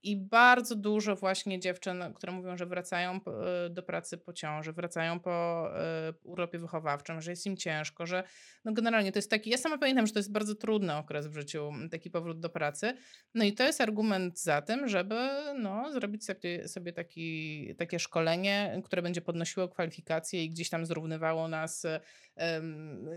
[0.06, 5.20] i bardzo dużo właśnie dziewczyn, które mówią, że wracają e, do pracy po ciąży, wracają
[5.20, 8.24] po e, urlopie wychowawczym, że jest im ciężko, że
[8.65, 11.34] no generalnie to jest taki, ja sama pamiętam, że to jest bardzo trudny okres w
[11.34, 12.94] życiu, taki powrót do pracy.
[13.34, 18.82] No i to jest argument za tym, żeby no, zrobić sobie, sobie taki, takie szkolenie,
[18.84, 21.86] które będzie podnosiło kwalifikacje i gdzieś tam zrównywało nas,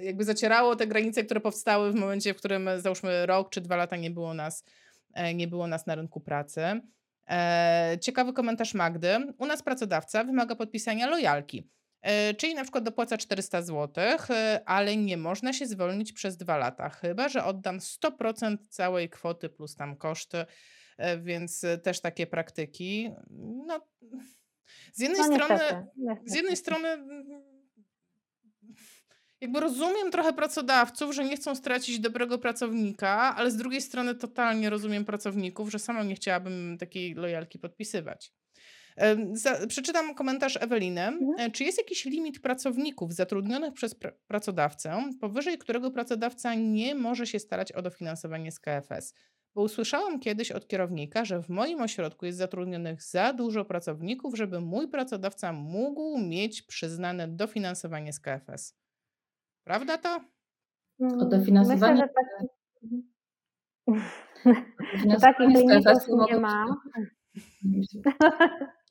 [0.01, 3.97] jakby zacierało te granice, które powstały w momencie, w którym załóżmy rok czy dwa lata
[3.97, 4.88] nie było nas E,
[5.35, 6.81] nie było nas na rynku pracy.
[7.29, 9.33] E, ciekawy komentarz Magdy.
[9.39, 11.71] U nas pracodawca wymaga podpisania lojalki,
[12.03, 14.05] e, czyli na przykład dopłaca 400 zł,
[14.67, 19.77] ale nie można się zwolnić przez dwa lata, chyba że oddam 100% całej kwoty plus
[19.77, 20.45] tam koszty,
[21.23, 23.11] więc też takie praktyki.
[23.67, 23.81] No,
[24.93, 26.31] z jednej no, strony, niestety, niestety.
[26.31, 26.89] z jednej strony
[29.41, 34.71] jakby rozumiem trochę pracodawców, że nie chcą stracić dobrego pracownika, ale z drugiej strony totalnie
[34.71, 38.33] rozumiem pracowników, że sama nie chciałabym takiej lojalki podpisywać.
[39.33, 41.01] Za, przeczytam komentarz Eweliny.
[41.01, 41.35] Mhm.
[41.39, 47.27] E, czy jest jakiś limit pracowników zatrudnionych przez pr pracodawcę, powyżej którego pracodawca nie może
[47.27, 49.15] się starać o dofinansowanie z KFS?
[49.55, 54.61] Bo usłyszałam kiedyś od kierownika, że w moim ośrodku jest zatrudnionych za dużo pracowników, żeby
[54.61, 58.75] mój pracodawca mógł mieć przyznane dofinansowanie z KFS.
[59.69, 60.21] Prawda to?
[61.01, 61.93] O mm, dofinansowanie.
[61.93, 62.13] Myślę, że
[65.11, 65.21] tak...
[65.39, 66.65] takich limitów nie ma.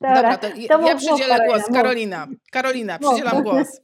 [0.00, 1.62] Dobra, to, to ja przydzielę głos.
[1.72, 2.26] Karolina.
[2.52, 3.80] Karolina, przydzielam głos.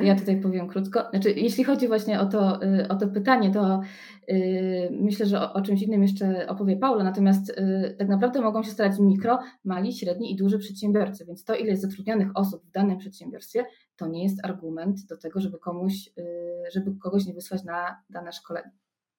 [0.00, 1.10] Ja tutaj powiem krótko.
[1.10, 3.80] Znaczy, jeśli chodzi właśnie o to, y, o to pytanie, to
[4.28, 8.62] yy, myślę, że o, o, czymś innym jeszcze opowie Paula, natomiast yy, tak naprawdę mogą
[8.62, 12.70] się starać mikro, mali, średni i duży przedsiębiorcy, więc to, ile jest zatrudnionych osób w
[12.70, 13.64] danym przedsiębiorstwie,
[13.98, 18.32] to nie jest argument do tego, żeby komuś, yy, żeby kogoś nie wysłać na dane
[18.32, 18.70] szkolenie.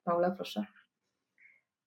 [0.03, 0.65] Paula, proszę.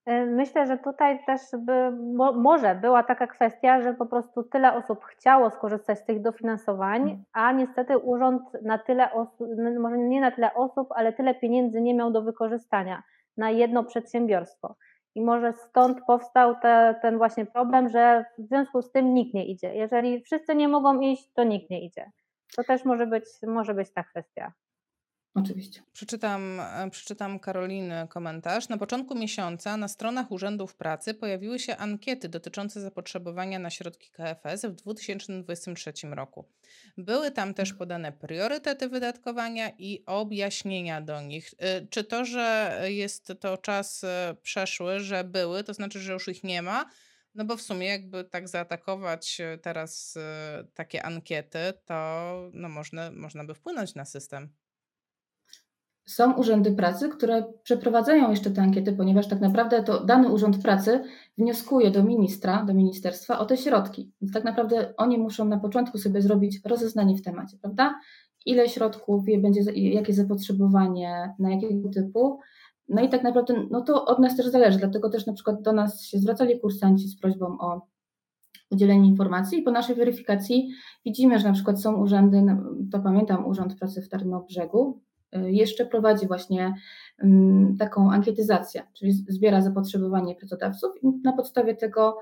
[0.08, 4.72] Y, myślę, że tutaj też by, mo, może była taka kwestia, że po prostu tyle
[4.74, 7.24] osób chciało skorzystać z tych dofinansowań, mhm.
[7.32, 9.48] a niestety urząd na tyle osób,
[9.80, 13.02] może nie na tyle osób, ale tyle pieniędzy nie miał do wykorzystania
[13.36, 14.76] na jedno przedsiębiorstwo.
[15.14, 19.46] I może stąd powstał te, ten właśnie problem, że w związku z tym nikt nie
[19.46, 19.74] idzie.
[19.74, 22.10] Jeżeli wszyscy nie mogą iść, to nikt nie idzie.
[22.56, 24.52] To też może być, może być ta kwestia.
[25.34, 25.82] Oczywiście.
[25.92, 28.68] Przeczytam, e, przeczytam Karoliny komentarz.
[28.68, 34.64] Na początku miesiąca na stronach urzędów pracy pojawiły się ankiety dotyczące zapotrzebowania na środki KFS
[34.64, 36.44] w 2023 roku.
[36.98, 41.50] Były tam też podane priorytety wydatkowania i objaśnienia do nich.
[41.58, 46.28] E, czy to, że jest to czas e, przeszły, że były, to znaczy, że już
[46.28, 46.86] ich nie ma?
[47.34, 50.18] No bo w sumie jakby tak zaatakować teraz
[50.74, 51.94] takie ankiety, to
[52.52, 54.48] no można, można by wpłynąć na system.
[56.06, 61.04] Są urzędy pracy, które przeprowadzają jeszcze te ankiety, ponieważ tak naprawdę to dany urząd pracy
[61.38, 64.12] wnioskuje do ministra, do ministerstwa o te środki.
[64.20, 68.00] Więc tak naprawdę oni muszą na początku sobie zrobić rozeznanie w temacie, prawda?
[68.46, 72.40] Ile środków, będzie, jakie zapotrzebowanie, na jakiego typu.
[72.92, 75.72] No i tak naprawdę no to od nas też zależy, dlatego też na przykład do
[75.72, 77.86] nas się zwracali kursanci z prośbą o
[78.70, 80.70] udzielenie informacji i po naszej weryfikacji
[81.04, 82.42] widzimy, że na przykład są urzędy,
[82.92, 85.00] to pamiętam Urząd Pracy w Tarnobrzegu,
[85.36, 86.74] Y, jeszcze prowadzi właśnie
[87.18, 92.18] mm, taką ankietyzację, czyli zbiera zapotrzebowanie pracodawców i na podstawie tego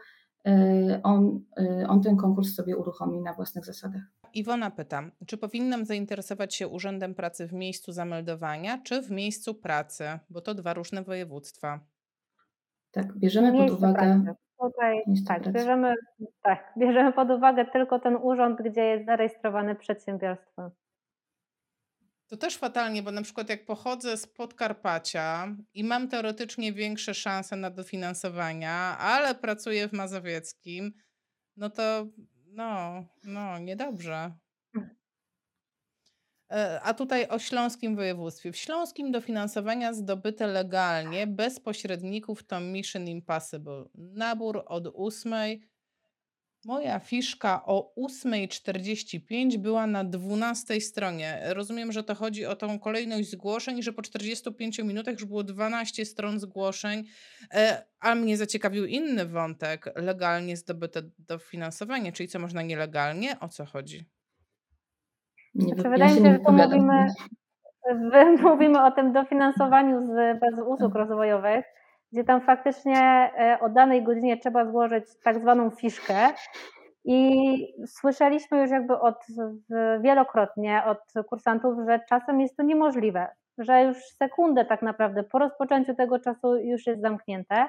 [1.02, 4.02] on, y, on ten konkurs sobie uruchomi na własnych zasadach.
[4.34, 10.04] Iwona pyta, czy powinnam zainteresować się Urzędem Pracy w miejscu zameldowania, czy w miejscu pracy,
[10.30, 11.80] bo to dwa różne województwa.
[12.90, 14.34] Tak, bierzemy pod uwagę.
[14.60, 15.94] Tutaj, tak, bierzemy,
[16.42, 20.70] tak, bierzemy pod uwagę tylko ten urząd, gdzie jest zarejestrowane przedsiębiorstwo.
[22.30, 27.56] To też fatalnie, bo na przykład jak pochodzę z Podkarpacia i mam teoretycznie większe szanse
[27.56, 30.92] na dofinansowania, ale pracuję w Mazowieckim,
[31.56, 32.06] no to
[32.46, 34.32] no, no, niedobrze.
[36.50, 38.52] E, a tutaj o Śląskim Województwie.
[38.52, 43.84] W Śląskim dofinansowania zdobyte legalnie, bez pośredników to Mission Impossible.
[43.94, 45.34] Nabór od 8
[46.64, 51.42] Moja fiszka o 8.45 była na 12 stronie.
[51.46, 56.04] Rozumiem, że to chodzi o tą kolejność zgłoszeń, że po 45 minutach już było 12
[56.04, 57.04] stron zgłoszeń,
[57.54, 63.40] e, a mnie zaciekawił inny wątek, legalnie zdobyte dofinansowanie, czyli co można nielegalnie?
[63.40, 64.04] O co chodzi?
[65.54, 67.06] Nie, znaczy, wydaje mi się, że to mówimy,
[68.52, 71.64] mówimy o tym dofinansowaniu z, bez usług rozwojowych,
[72.12, 73.00] gdzie tam faktycznie
[73.38, 76.28] e, o danej godzinie trzeba złożyć tak zwaną fiszkę.
[77.04, 79.26] I słyszeliśmy już jakby od
[80.00, 85.94] wielokrotnie od kursantów, że czasem jest to niemożliwe, że już sekundę tak naprawdę po rozpoczęciu
[85.94, 87.68] tego czasu już jest zamknięte.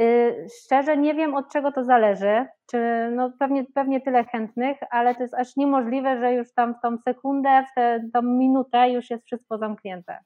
[0.00, 5.14] Y, szczerze nie wiem od czego to zależy, czy no pewnie, pewnie tyle chętnych, ale
[5.14, 7.74] to jest aż niemożliwe, że już tam w tą sekundę, w
[8.12, 10.18] tę minutę już jest wszystko zamknięte.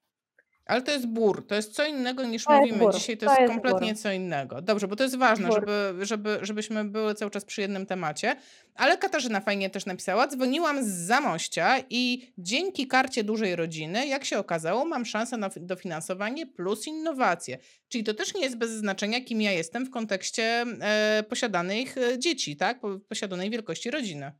[0.67, 3.33] Ale to jest bór, to jest co innego niż to mówimy jest dzisiaj, to, to
[3.33, 4.03] jest, jest kompletnie bór.
[4.03, 4.63] co innego.
[4.63, 8.37] Dobrze, bo to jest ważne, żeby, żeby, żebyśmy były cały czas przy jednym temacie.
[8.75, 14.39] Ale Katarzyna fajnie też napisała, dzwoniłam z Zamościa i dzięki karcie dużej rodziny, jak się
[14.39, 17.59] okazało, mam szansę na dofinansowanie plus innowacje.
[17.89, 22.19] Czyli to też nie jest bez znaczenia, kim ja jestem w kontekście e, posiadanych e,
[22.19, 22.81] dzieci, tak?
[23.09, 24.33] Posiadanej wielkości rodziny.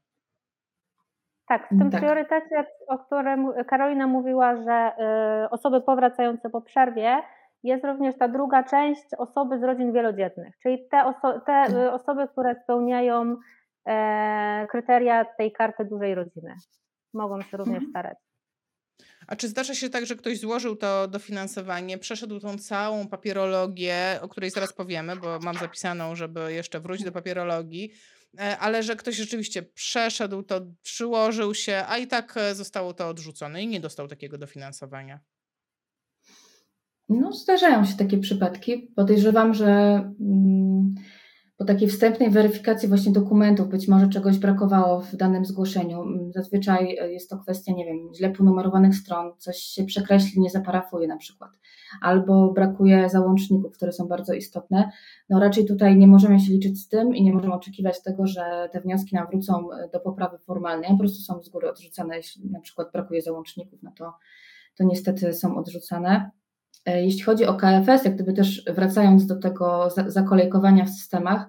[1.49, 2.01] Tak, w tym tak.
[2.01, 4.93] priorytecie, o którym Karolina mówiła, że
[5.45, 7.23] y, osoby powracające po przerwie,
[7.63, 11.71] jest również ta druga część osoby z rodzin wielodzietnych, czyli te, oso te tak.
[11.71, 13.37] y, osoby, które spełniają
[13.89, 16.55] e, kryteria tej karty dużej rodziny.
[17.15, 17.91] Mogą się również mhm.
[17.91, 18.19] starać.
[19.27, 24.29] A czy zdarza się tak, że ktoś złożył to dofinansowanie, przeszedł tą całą papierologię, o
[24.29, 27.93] której zaraz powiemy, bo mam zapisaną, żeby jeszcze wrócić do papierologii,
[28.39, 33.63] ale że ktoś rzeczywiście przeszedł to, przyłożył się, a i tak e, zostało to odrzucone
[33.63, 35.21] i nie dostał takiego dofinansowania.
[37.09, 38.93] No, zdarzają się takie przypadki.
[38.97, 39.67] Podejrzewam, że
[40.21, 40.95] mm,
[41.57, 46.03] po takiej wstępnej weryfikacji właśnie dokumentów być może czegoś brakowało w danym zgłoszeniu.
[46.03, 50.51] Mm, zazwyczaj e, jest to kwestia, nie wiem, źle ponumerowanych stron, coś się przekreśli, nie
[50.51, 51.51] zaparafuje na przykład,
[52.01, 54.91] albo brakuje załączników, które są bardzo istotne.
[55.31, 58.69] No raczej tutaj nie możemy się liczyć z tym i nie możemy oczekiwać tego, że
[58.73, 62.51] te wnioski nam wrócą e, do poprawy formalnej, po prostu są z góry odrzucane, jeśli
[62.51, 64.13] na przykład brakuje załączników, no to,
[64.77, 66.31] to niestety są odrzucane.
[66.87, 71.47] E, jeśli chodzi o KFS, jak gdyby też wracając do tego zakolejkowania w systemach,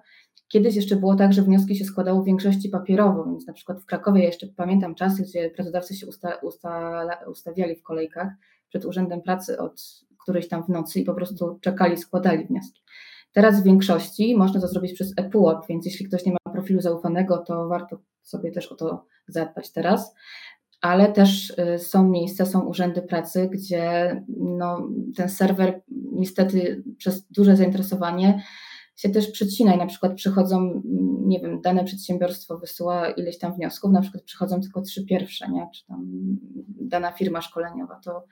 [0.48, 3.86] kiedyś jeszcze było tak, że wnioski się składało w większości papierowo, więc na przykład w
[3.86, 8.28] Krakowie ja jeszcze pamiętam czasy, gdzie pracodawcy się usta, usta, ustawiali w kolejkach
[8.70, 9.82] przed Urzędem Pracy od
[10.22, 12.82] którejś tam w nocy i po prostu czekali, składali wnioski.
[13.32, 17.38] Teraz w większości można to zrobić przez ePUAP, więc jeśli ktoś nie ma profilu zaufanego,
[17.38, 20.16] to warto sobie też o to zadbać teraz.
[20.82, 27.56] Ale też y, są miejsca, są urzędy pracy, gdzie no, ten serwer niestety przez duże
[27.56, 28.44] zainteresowanie
[28.96, 30.82] się też przecina i na przykład przychodzą,
[31.26, 35.68] nie wiem, dane przedsiębiorstwo wysyła ileś tam wniosków, na przykład przychodzą tylko trzy pierwsze, nie?
[35.76, 36.06] czy tam
[36.82, 38.26] dana firma szkoleniowa, to,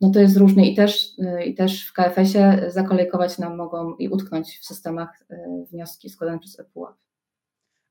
[0.00, 4.08] no to jest różnie i też, y, i też w KFS-ie zakolejkować nam mogą i
[4.08, 5.36] utknąć w systemach y,
[5.70, 6.96] wnioski składane przez ePUAP.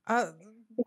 [0.06, 0.26] A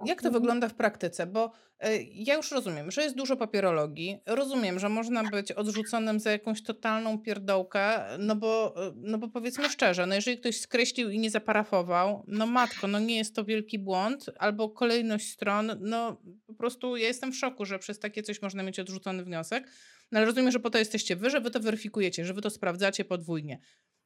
[0.07, 1.27] jak to wygląda w praktyce?
[1.27, 4.19] Bo e, ja już rozumiem, że jest dużo papierologii.
[4.27, 9.71] Rozumiem, że można być odrzuconym za jakąś totalną pierdołkę, no bo, e, no bo powiedzmy
[9.71, 13.79] szczerze, no jeżeli ktoś skreślił i nie zaparafował, no matko, no nie jest to wielki
[13.79, 18.43] błąd, albo kolejność stron, no po prostu ja jestem w szoku, że przez takie coś
[18.43, 19.69] można mieć odrzucony wniosek.
[20.13, 22.51] No ale rozumiem, że po to jesteście wy, że wy to weryfikujecie, że wy to
[22.51, 23.59] sprawdzacie podwójnie.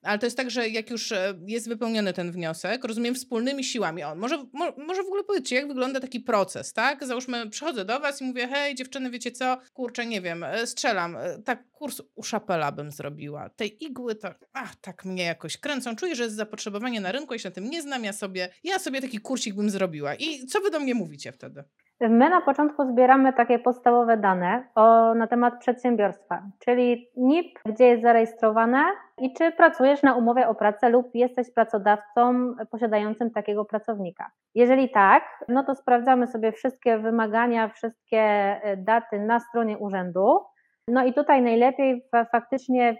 [0.09, 4.03] Ale to jest tak, że jak już e, jest wypełniony ten wniosek, rozumiem, wspólnymi siłami.
[4.03, 7.07] On, może, mo, może w ogóle powiedzcie, jak wygląda taki proces, tak?
[7.07, 9.59] Załóżmy, przychodzę do was i mówię, hej dziewczyny, wiecie co?
[9.73, 11.17] Kurczę, nie wiem, e, strzelam.
[11.17, 13.49] E, tak, kurs u szapela bym zrobiła.
[13.49, 15.97] Tej igły to, ach, tak mnie jakoś kręcą.
[15.97, 18.79] Czuję, że jest zapotrzebowanie na rynku, ja się na tym nie znam, ja sobie, ja
[18.79, 20.15] sobie taki kursik bym zrobiła.
[20.15, 21.65] I co wy do mnie mówicie wtedy?
[22.01, 28.03] My na początku zbieramy takie podstawowe dane o, na temat przedsiębiorstwa, czyli NIP, gdzie jest
[28.03, 28.85] zarejestrowane
[29.19, 34.31] i czy pracujesz na umowie o pracę lub jesteś pracodawcą posiadającym takiego pracownika.
[34.55, 40.41] Jeżeli tak, no to sprawdzamy sobie wszystkie wymagania, wszystkie e, daty na stronie urzędu.
[40.89, 42.97] No i tutaj najlepiej faktycznie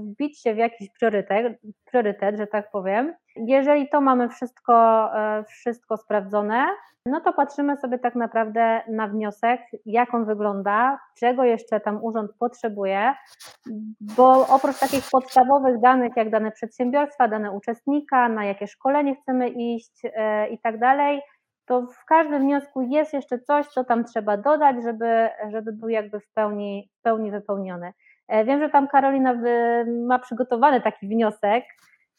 [0.00, 3.14] wbić się w jakiś priorytet, priorytet, że tak powiem.
[3.36, 6.66] Jeżeli to mamy wszystko, e, wszystko sprawdzone,
[7.06, 12.30] no to patrzymy sobie tak naprawdę na wniosek, jak on wygląda, czego jeszcze tam urząd
[12.38, 13.14] potrzebuje,
[14.00, 20.02] bo oprócz takich podstawowych danych, jak dane przedsiębiorstwa, dane uczestnika, na jakie szkolenie chcemy iść
[20.04, 21.20] e, i tak dalej,
[21.66, 26.20] to w każdym wniosku jest jeszcze coś, co tam trzeba dodać, żeby, żeby był jakby
[26.20, 27.92] w pełni, w pełni wypełniony.
[28.28, 29.34] E, wiem, że tam Karolina
[30.06, 31.64] ma przygotowany taki wniosek,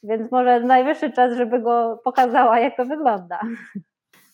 [0.03, 3.39] więc może najwyższy czas, żeby go pokazała, jak to wygląda.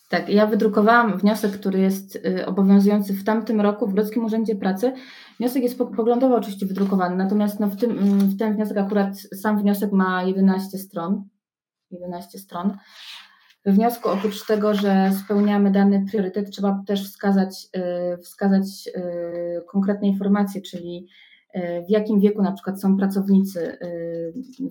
[0.09, 4.93] Tak, ja wydrukowałam wniosek, który jest y, obowiązujący w tamtym roku w Grodzkim Urzędzie Pracy.
[5.39, 9.59] Wniosek jest poglądowo oczywiście wydrukowany, natomiast no w, tym, mm, w ten wniosek akurat sam
[9.59, 11.23] wniosek ma 11 stron.
[11.91, 12.77] 11 stron.
[13.65, 17.67] We wniosku oprócz tego, że spełniamy dany priorytet, trzeba też wskazać,
[18.15, 21.07] y, wskazać y, konkretne informacje, czyli
[21.53, 23.77] E, w jakim wieku na przykład są pracownicy,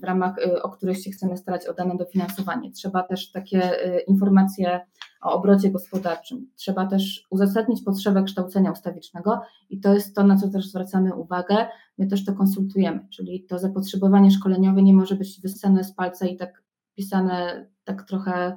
[0.00, 2.72] w ramach, o których się chcemy starać o dane dofinansowanie.
[2.72, 3.70] Trzeba też takie
[4.06, 4.80] informacje
[5.22, 6.50] o obrocie gospodarczym.
[6.56, 11.66] Trzeba też uzasadnić potrzebę kształcenia ustawicznego i to jest to, na co też zwracamy uwagę.
[11.98, 16.36] My też to konsultujemy, czyli to zapotrzebowanie szkoleniowe nie może być wyssane z palca i
[16.36, 16.62] tak
[16.94, 18.56] pisane tak trochę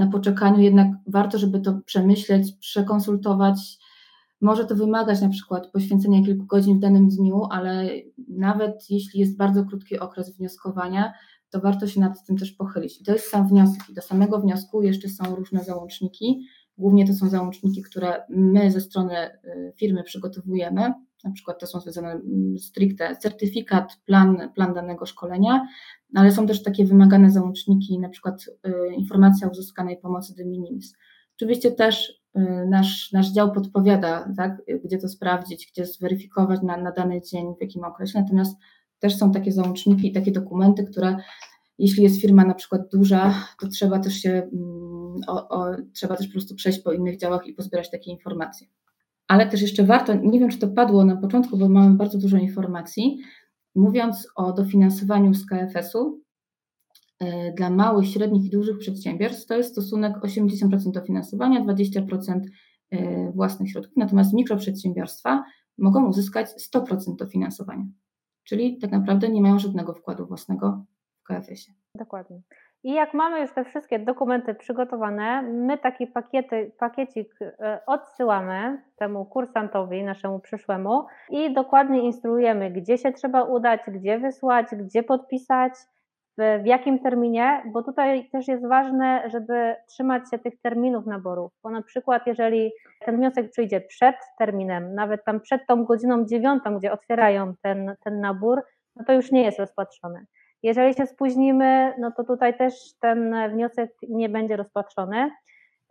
[0.00, 3.78] na poczekaniu, jednak warto, żeby to przemyśleć, przekonsultować,
[4.40, 7.88] może to wymagać na przykład poświęcenia kilku godzin w danym dniu, ale
[8.28, 11.12] nawet jeśli jest bardzo krótki okres wnioskowania,
[11.50, 13.00] to warto się nad tym też pochylić.
[13.00, 13.82] I to jest sam wniosek.
[13.90, 16.46] I do samego wniosku jeszcze są różne załączniki.
[16.78, 20.94] Głównie to są załączniki, które my ze strony y, firmy przygotowujemy.
[21.24, 25.68] Na przykład to są związane mm, stricte certyfikat, plan, plan danego szkolenia,
[26.14, 30.94] ale są też takie wymagane załączniki, na przykład y, informacja o uzyskanej pomocy de minimis.
[31.36, 36.92] Oczywiście też Y, nasz, nasz dział podpowiada, tak, gdzie to sprawdzić, gdzie zweryfikować na, na
[36.92, 38.20] dany dzień, w jakim okresie.
[38.20, 38.56] Natomiast
[38.98, 41.16] też są takie załączniki i takie dokumenty, które
[41.78, 46.26] jeśli jest firma na przykład duża, to trzeba też się, mm, o, o, trzeba też
[46.26, 48.66] po prostu przejść po innych działach i pozbierać takie informacje.
[49.30, 52.36] Ale też jeszcze warto, nie wiem czy to padło na początku, bo mamy bardzo dużo
[52.36, 53.18] informacji,
[53.74, 56.20] mówiąc o dofinansowaniu z KFS-u,
[57.20, 62.40] E, dla małych, średnich i dużych przedsiębiorstw to jest stosunek 80% dofinansowania, 20%
[62.90, 65.44] e, własnych środków, natomiast mikroprzedsiębiorstwa
[65.78, 67.84] mogą uzyskać 100% dofinansowania,
[68.44, 70.84] czyli tak naprawdę nie mają żadnego wkładu własnego
[71.20, 71.76] w KFS-ie.
[71.94, 72.42] Dokładnie.
[72.84, 79.24] I jak mamy już te wszystkie dokumenty przygotowane, my taki pakiety, pakiecik e, odsyłamy temu
[79.24, 85.72] kursantowi, naszemu przyszłemu i dokładnie instruujemy, gdzie się trzeba udać, gdzie wysłać, gdzie podpisać,
[86.38, 91.70] w, jakim terminie, bo tutaj też jest ważne, żeby trzymać się tych terminów naborów, bo
[91.70, 92.72] na przykład jeżeli
[93.04, 98.20] ten wniosek przyjdzie przed terminem, nawet tam przed tą godziną dziewiątą, gdzie otwierają ten, ten
[98.20, 98.62] nabór,
[98.96, 100.26] no to już nie jest rozpatrzony.
[100.62, 105.30] Jeżeli się spóźnimy, no to tutaj też ten wniosek nie będzie rozpatrzony.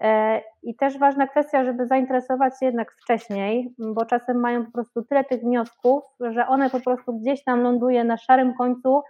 [0.02, 5.04] E, I też ważna kwestia, żeby zainteresować się jednak wcześniej, bo czasem mają po prostu
[5.04, 9.02] tyle tych wniosków, że one po prostu gdzieś tam ląduje na szarym końcu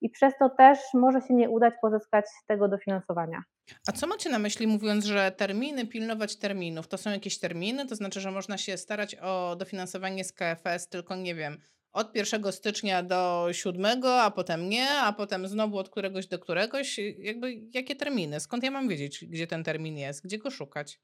[0.00, 3.42] i przez to też może się nie udać pozyskać tego dofinansowania.
[3.88, 6.88] A co macie na myśli mówiąc, że terminy, pilnować terminów?
[6.88, 7.86] To są jakieś terminy?
[7.86, 11.58] To znaczy, że można się starać o dofinansowanie z KFS tylko, nie wiem,
[11.92, 17.00] od 1 stycznia do 7, a potem nie, a potem znowu od któregoś do któregoś.
[17.18, 18.40] Jakby jakie terminy?
[18.40, 20.24] Skąd ja mam wiedzieć, gdzie ten termin jest?
[20.24, 21.00] Gdzie go szukać?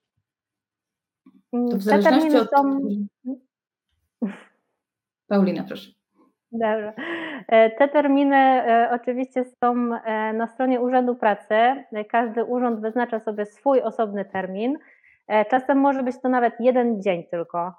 [1.53, 2.51] To w zależności od...
[2.51, 2.81] Są...
[5.29, 5.91] Paulina, proszę.
[6.53, 6.93] Dobrze.
[7.49, 11.55] E, te terminy e, oczywiście są e, na stronie Urzędu Pracy.
[12.11, 14.79] Każdy urząd wyznacza sobie swój osobny termin.
[15.51, 17.75] Czasem może być to nawet jeden dzień tylko.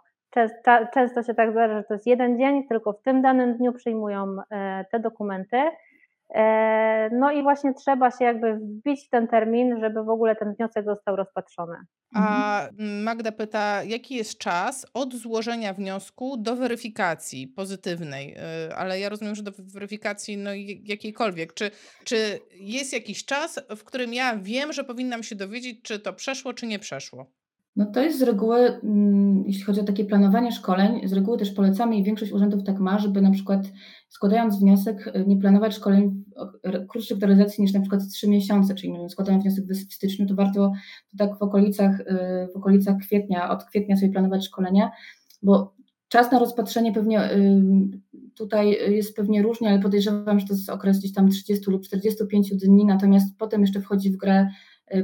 [0.93, 4.36] Często się tak zdarza, że to jest jeden dzień, tylko w tym danym dniu przyjmują
[4.91, 5.57] te dokumenty.
[6.33, 10.55] E, no i właśnie trzeba się jakby wbić w ten termin, żeby w ogóle ten
[10.55, 11.75] wniosek został rozpatrzony.
[12.15, 12.61] A
[13.03, 18.36] Magda pyta, jaki jest czas od złożenia wniosku do weryfikacji pozytywnej?
[18.69, 20.49] Y, ale ja rozumiem, że do weryfikacji no,
[20.83, 21.53] jakiejkolwiek.
[21.53, 21.71] Czy,
[22.03, 26.53] czy jest jakiś czas, w którym ja wiem, że powinnam się dowiedzieć, czy to przeszło,
[26.53, 27.31] czy nie przeszło?
[27.76, 31.51] No to jest z reguły, mm, jeśli chodzi o takie planowanie szkoleń, z reguły też
[31.51, 33.61] polecamy i większość urzędów tak ma, żeby na przykład
[34.09, 36.23] składając wniosek y, nie planować szkoleń
[36.89, 40.36] krótszych do realizacji niż na przykład 3 miesiące, czyli no, składając wniosek w styczniu, to
[40.36, 40.71] warto
[41.11, 42.05] to tak w okolicach, y,
[42.53, 44.91] w okolicach kwietnia, od kwietnia sobie planować szkolenia,
[45.43, 45.76] bo
[46.07, 47.61] czas na rozpatrzenie pewnie y,
[48.38, 52.55] tutaj jest pewnie różnie, ale podejrzewam, że to jest okres gdzieś tam 30 lub 45
[52.55, 54.47] dni, natomiast potem jeszcze wchodzi w grę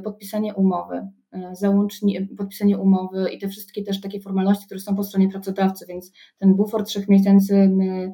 [0.03, 1.07] podpisanie umowy.
[1.33, 5.85] E, załącznie, podpisanie umowy i te wszystkie też takie formalności, które są po stronie pracodawcy,
[5.87, 8.11] więc ten bufor trzech miesięcy my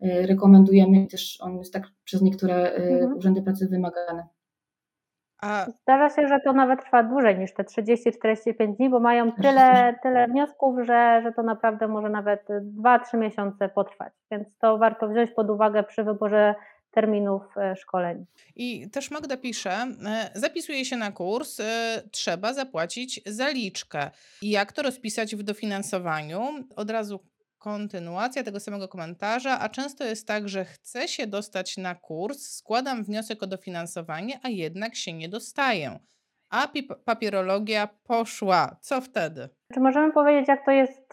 [0.00, 3.16] e, rekomendujemy też on jest tak przez niektóre e, mhm.
[3.16, 4.22] urzędy pracy wymagany.
[5.42, 5.66] A...
[5.82, 10.26] Zdarza się, że to nawet trwa dłużej niż te 30-45 dni, bo mają tyle, tyle
[10.26, 12.46] wniosków, że, że to naprawdę może nawet
[12.82, 14.12] 2-3 miesiące potrwać.
[14.30, 16.54] Więc to warto wziąć pod uwagę przy wyborze
[16.90, 18.26] terminów e, szkoleń.
[18.56, 24.10] I też Magda pisze, e, zapisuje się na kurs, e, trzeba zapłacić zaliczkę.
[24.42, 26.40] Jak to rozpisać w dofinansowaniu?
[26.76, 27.20] Od razu
[27.58, 33.04] kontynuacja tego samego komentarza, a często jest tak, że chcę się dostać na kurs, składam
[33.04, 35.98] wniosek o dofinansowanie, a jednak się nie dostaję.
[36.50, 36.68] A
[37.04, 38.76] papierologia poszła.
[38.80, 39.48] Co wtedy?
[39.74, 41.12] Czy możemy powiedzieć, jak to jest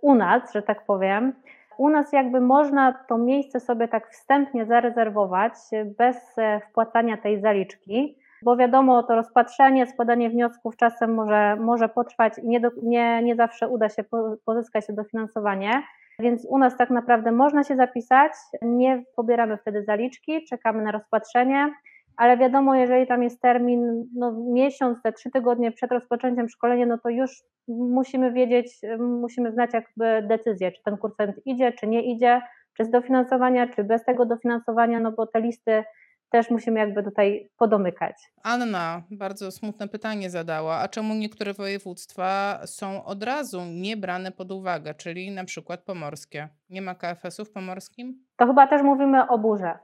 [0.00, 1.32] u nas, że tak powiem?
[1.80, 5.52] U nas jakby można to miejsce sobie tak wstępnie zarezerwować
[5.98, 12.38] bez e, wpłacania tej zaliczki, bo wiadomo, to rozpatrzenie, składanie wniosków czasem może, może potrwać
[12.38, 14.04] i nie, do, nie, nie zawsze uda się
[14.44, 15.82] pozyskać dofinansowanie.
[16.18, 21.74] Więc u nas tak naprawdę można się zapisać, nie pobieramy wtedy zaliczki, czekamy na rozpatrzenie
[22.16, 26.98] ale wiadomo, jeżeli tam jest termin no, miesiąc, te trzy tygodnie przed rozpoczęciem szkolenia, no
[26.98, 32.42] to już musimy wiedzieć, musimy znać jakby decyzję, czy ten kursant idzie, czy nie idzie,
[32.76, 35.84] czy z dofinansowania, czy bez tego dofinansowania, no bo te listy
[36.30, 38.32] też musimy jakby tutaj podomykać.
[38.42, 44.52] Anna bardzo smutne pytanie zadała, a czemu niektóre województwa są od razu nie brane pod
[44.52, 46.48] uwagę, czyli na przykład pomorskie?
[46.70, 48.24] Nie ma KFS-u w pomorskim?
[48.36, 49.78] To chyba też mówimy o burze.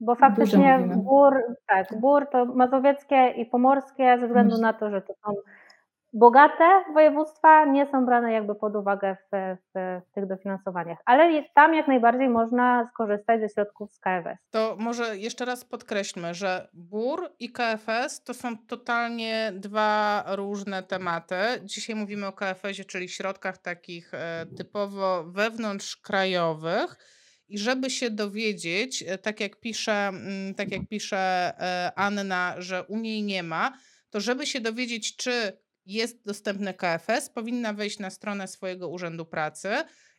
[0.00, 1.34] Bo faktycznie gór,
[1.68, 5.34] tak, gór to mazowieckie i pomorskie ze względu na to, że to są
[6.12, 10.98] bogate województwa, nie są brane jakby pod uwagę w, w, w tych dofinansowaniach.
[11.04, 14.38] Ale tam jak najbardziej można skorzystać ze środków z KFS.
[14.50, 21.36] To może jeszcze raz podkreślmy, że BUR i KFS to są totalnie dwa różne tematy.
[21.62, 26.96] Dzisiaj mówimy o KFS-ie, czyli środkach takich e, typowo wewnątrzkrajowych
[27.50, 32.84] i żeby się dowiedzieć, e, tak jak pisze, mm, tak jak pisze e, Anna, że
[32.84, 33.78] u niej nie ma,
[34.10, 39.68] to żeby się dowiedzieć, czy jest dostępny KFS, powinna wejść na stronę swojego urzędu pracy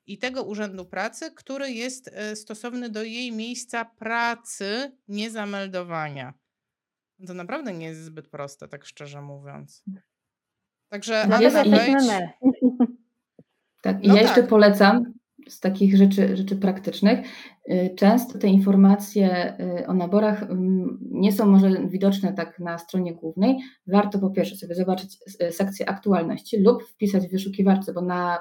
[0.05, 6.33] i tego urzędu pracy, który jest e, stosowny do jej miejsca pracy, niezameldowania.
[7.27, 9.83] To naprawdę nie jest zbyt proste, tak szczerze mówiąc.
[10.89, 12.03] Także no Anna, wejdź...
[13.81, 14.29] Tak, i no ja tak.
[14.29, 15.13] jeszcze polecam,
[15.51, 17.27] z takich rzeczy, rzeczy praktycznych.
[17.69, 23.13] Y, często te informacje y, o naborach mm, nie są może widoczne tak na stronie
[23.13, 23.57] głównej.
[23.87, 28.39] Warto po pierwsze sobie zobaczyć y, sekcję aktualności lub wpisać w wyszukiwarce, bo na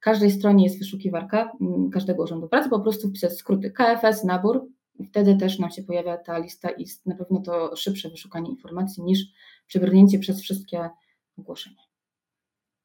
[0.00, 4.68] każdej stronie jest wyszukiwarka mm, każdego urzędu pracy, po prostu wpisać skróty KFS, nabór
[5.10, 9.24] wtedy też nam się pojawia ta lista i na pewno to szybsze wyszukanie informacji niż
[9.66, 10.90] przebrnięcie przez wszystkie
[11.36, 11.82] ogłoszenia.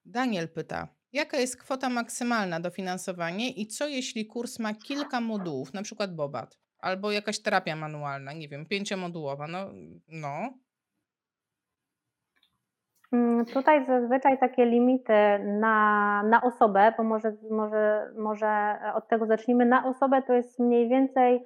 [0.05, 5.82] Daniel pyta, Jaka jest kwota maksymalna dofinansowanie i co jeśli kurs ma kilka modułów, na
[5.82, 9.59] przykład Bobat albo jakaś terapia manualna, nie wiem, pięciomodułowa, no,
[10.07, 10.53] no.
[13.14, 19.66] Mm, tutaj zazwyczaj takie limity na, na osobę, bo może, może, może od tego zacznijmy,
[19.66, 21.43] na osobę to jest mniej więcej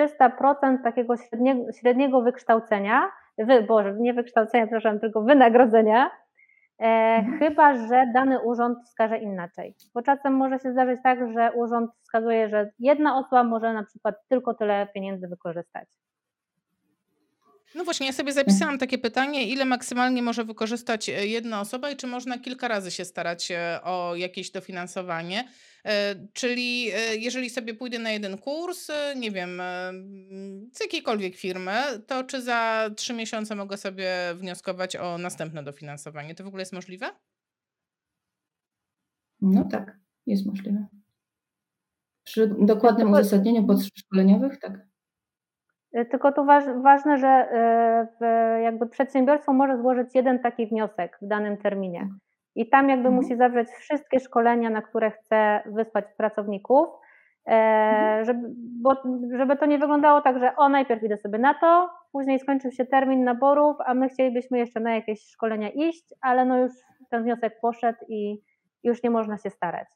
[0.00, 6.10] 300% takiego średniego, średniego wykształcenia, wy, Boże, nie wykształcenia, przepraszam, tylko wynagrodzenia,
[6.78, 7.38] e, mhm.
[7.38, 9.74] chyba że dany urząd wskaże inaczej.
[9.94, 14.14] Bo czasem może się zdarzyć tak, że urząd wskazuje, że jedna osoba może na przykład
[14.28, 15.88] tylko tyle pieniędzy wykorzystać.
[17.74, 21.96] No właśnie, ja sobie zapisałam takie pytanie, ile maksymalnie może wykorzystać e, jedna osoba i
[21.96, 25.44] czy można kilka razy się starać e, o jakieś dofinansowanie.
[25.86, 26.84] E, czyli
[27.18, 29.62] jeżeli sobie pójdę na jeden kurs, nie wiem,
[30.72, 31.72] z jakiejkolwiek firmy,
[32.06, 36.34] to czy za trzy miesiące mogę sobie wnioskować o następne dofinansowanie?
[36.34, 37.06] To w ogóle jest możliwe?
[39.40, 40.86] No tak, jest możliwe.
[42.24, 44.86] Przy dokładnym uzasadnieniu potrzeb szkoleniowych, tak.
[46.10, 47.48] Tylko tu waż, ważne, że
[48.62, 52.08] jakby przedsiębiorstwo może złożyć jeden taki wniosek w danym terminie.
[52.54, 53.14] I tam jakby mhm.
[53.14, 56.88] musi zawrzeć wszystkie szkolenia, na które chce wysłać pracowników,
[57.46, 58.24] e, mhm.
[58.24, 59.02] żeby, bo,
[59.36, 62.86] żeby to nie wyglądało tak, że o najpierw idę sobie na to, później skończył się
[62.86, 66.72] termin naborów, a my chcielibyśmy jeszcze na jakieś szkolenia iść, ale no już
[67.10, 68.42] ten wniosek poszedł i
[68.82, 69.88] już nie można się starać.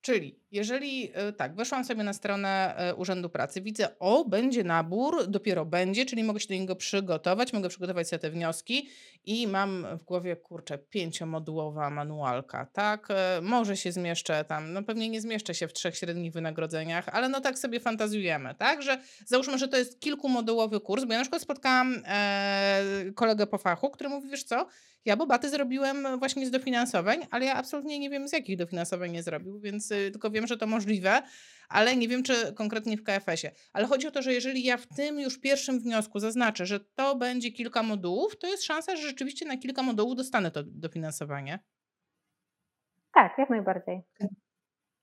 [0.00, 5.26] Czyli jeżeli e, tak, weszłam sobie na stronę e, Urzędu Pracy, widzę, o, będzie nabór,
[5.28, 8.88] dopiero będzie, czyli mogę się do niego przygotować, mogę przygotować sobie te wnioski
[9.24, 13.06] i mam w głowie, kurczę, pięciomodułowa manualka, tak?
[13.10, 17.28] E, może się zmieszczę tam, no pewnie nie zmieszczę się w trzech średnich wynagrodzeniach, ale
[17.28, 18.82] no tak sobie fantazjujemy, tak?
[18.82, 22.84] Że załóżmy, że to jest kilkumodułowy kurs, bo ja na przykład spotkałam e,
[23.14, 24.66] kolegę po fachu, który mówi, wiesz co,
[25.04, 29.22] ja bobaty zrobiłem właśnie z dofinansowań, ale ja absolutnie nie wiem z jakich dofinansowań nie
[29.22, 31.22] zrobił, więc tylko wiem, że to możliwe,
[31.68, 33.52] ale nie wiem, czy konkretnie w KFS-ie.
[33.72, 37.16] Ale chodzi o to, że jeżeli ja w tym już pierwszym wniosku zaznaczę, że to
[37.16, 41.58] będzie kilka modułów, to jest szansa, że rzeczywiście na kilka modułów dostanę to dofinansowanie.
[43.14, 44.02] Tak, jak najbardziej.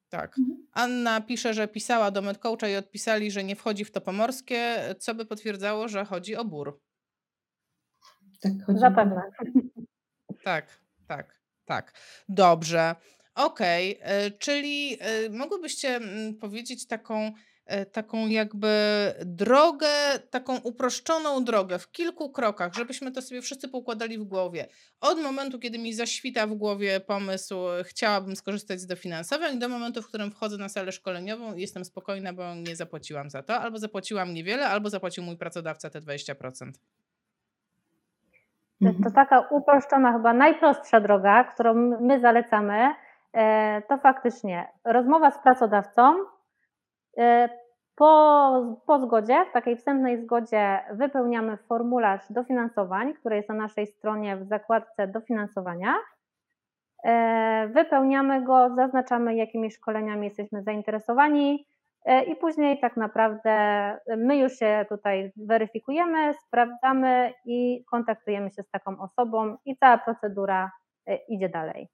[0.09, 0.39] Tak.
[0.39, 0.67] Mhm.
[0.71, 5.15] Anna pisze, że pisała do MedCoacha i odpisali, że nie wchodzi w to pomorskie, co
[5.15, 6.81] by potwierdzało, że chodzi o bór.
[8.41, 9.21] Tak, chodzi Zapewne.
[10.43, 11.93] Tak, tak, tak.
[12.29, 12.95] Dobrze.
[13.35, 14.31] Okej, okay.
[14.39, 17.31] czyli y, mogłybyście mm, powiedzieć taką,
[17.65, 18.69] e, taką jakby
[19.25, 19.87] drogę,
[20.29, 24.67] taką uproszczoną drogę w kilku krokach, żebyśmy to sobie wszyscy poukładali w głowie.
[25.01, 30.07] Od momentu, kiedy mi zaświta w głowie pomysł, chciałabym skorzystać z dofinansowań, do momentu, w
[30.07, 34.33] którym wchodzę na salę szkoleniową i jestem spokojna, bo nie zapłaciłam za to, albo zapłaciłam
[34.33, 36.71] niewiele, albo zapłacił mój pracodawca te 20%.
[38.81, 39.03] Mhm.
[39.03, 43.08] To taka uproszczona, chyba najprostsza droga, którą my zalecamy, e,
[43.87, 46.15] to faktycznie rozmowa z pracodawcą.
[47.17, 47.49] E,
[47.95, 54.37] po, po zgodzie, w takiej wstępnej zgodzie, wypełniamy formularz dofinansowań, który jest na naszej stronie
[54.37, 55.95] w zakładce dofinansowania.
[57.03, 61.65] E, wypełniamy go, zaznaczamy, jakimi szkoleniami jesteśmy zainteresowani,
[62.05, 63.51] E, i później tak naprawdę
[64.17, 70.71] my już się tutaj weryfikujemy, sprawdzamy i kontaktujemy się z taką osobą i cała procedura
[71.07, 71.89] e, idzie dalej.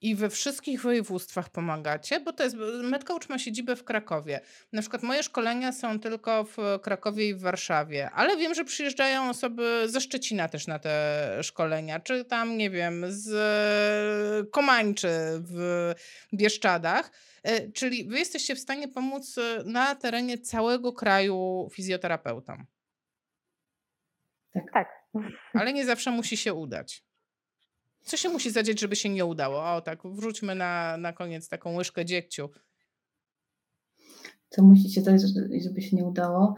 [0.00, 4.40] I we wszystkich województwach pomagacie, bo to jest, MedCoach ma siedzibę w Krakowie.
[4.72, 9.30] Na przykład moje szkolenia są tylko w Krakowie i w Warszawie, ale wiem, że przyjeżdżają
[9.30, 15.08] osoby ze Szczecina też na te szkolenia, czy tam, nie wiem, z Komańczy
[15.40, 15.92] w
[16.34, 17.10] Bieszczadach.
[17.42, 22.66] E, czyli wy jesteście w stanie pomóc e, na terenie całego kraju fizjoterapeutom.
[24.54, 24.64] Tak.
[24.72, 24.88] tak.
[25.54, 27.05] Ale nie zawsze musi się udać.
[28.06, 29.74] Co się musi zadzieć, żeby się nie udało?
[29.74, 32.48] O tak, wrzućmy na, na koniec taką łyżkę dziegciu.
[34.48, 35.30] Co musi się zadzieć,
[35.64, 36.54] żeby się nie udało?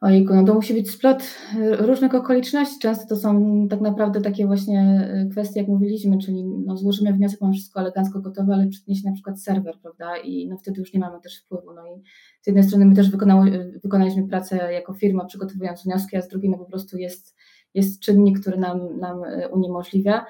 [0.00, 1.22] Ojejku, no to musi być splot
[1.56, 2.78] e, różnych okoliczności.
[2.78, 7.40] Często to są tak naprawdę takie właśnie e, kwestie, jak mówiliśmy, czyli no złożymy wniosek,
[7.40, 10.16] mamy wszystko elegancko gotowe, ale przytnie się na przykład serwer, prawda?
[10.16, 11.74] I no wtedy już nie mamy też wpływu.
[11.74, 12.02] No i
[12.42, 16.50] z jednej strony my też wykonały, wykonaliśmy pracę jako firma, przygotowując wnioski, a z drugiej
[16.50, 17.36] no po prostu jest,
[17.74, 20.26] jest czynnik, który nam, nam e, uniemożliwia.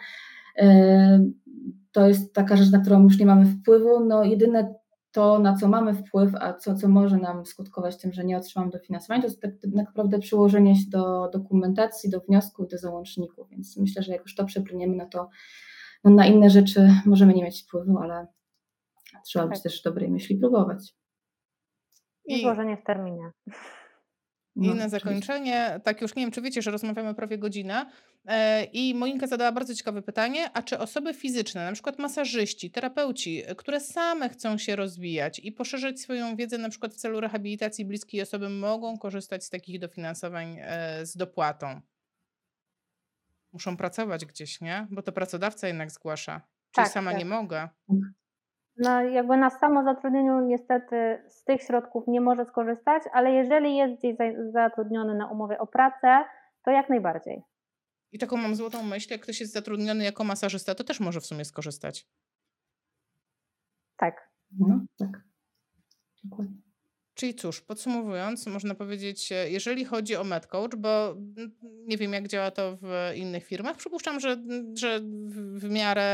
[1.93, 4.05] To jest taka rzecz, na którą już nie mamy wpływu.
[4.05, 4.75] No jedyne
[5.13, 8.71] to, na co mamy wpływ, a co, co może nam skutkować tym, że nie otrzymamy
[8.71, 13.49] dofinansowania, to jest tak, tak naprawdę przyłożenie się do dokumentacji, do wniosku, do załączników.
[13.51, 15.29] Więc myślę, że jak już to przebrniemy, no to
[16.05, 18.27] no na inne rzeczy możemy nie mieć wpływu, ale
[19.27, 19.53] trzeba tak.
[19.53, 20.95] być też dobrej myśli próbować.
[22.25, 23.31] I złożenie w terminie.
[24.57, 27.87] I no, na zakończenie, tak już nie wiem, czy wiecie, że rozmawiamy prawie godzinę
[28.25, 33.43] e, i Monika zadała bardzo ciekawe pytanie, a czy osoby fizyczne, na przykład masażyści, terapeuci,
[33.57, 38.23] które same chcą się rozwijać i poszerzyć swoją wiedzę na przykład w celu rehabilitacji bliskiej
[38.23, 41.81] osoby, mogą korzystać z takich dofinansowań e, z dopłatą?
[43.53, 44.87] Muszą pracować gdzieś, nie?
[44.91, 46.41] Bo to pracodawca jednak zgłasza.
[46.73, 47.19] Czyli tak, sama tak.
[47.19, 47.69] nie mogę.
[48.77, 54.17] No, jakby na samozatrudnieniu niestety z tych środków nie może skorzystać, ale jeżeli jest gdzieś
[54.53, 56.25] zatrudniony na umowie o pracę,
[56.65, 57.43] to jak najbardziej.
[58.13, 61.27] I taką mam złotą myśl, jak ktoś jest zatrudniony jako masażysta, to też może w
[61.27, 62.09] sumie skorzystać.
[63.97, 64.31] Tak.
[64.59, 65.23] No, tak.
[66.25, 66.72] Dokładnie.
[67.23, 72.29] Czyli cóż, podsumowując, można powiedzieć, e, jeżeli chodzi o MedCoach, bo mm, nie wiem, jak
[72.29, 74.43] działa to w innych firmach, przypuszczam, że,
[74.75, 75.01] że
[75.55, 76.09] w, miarę,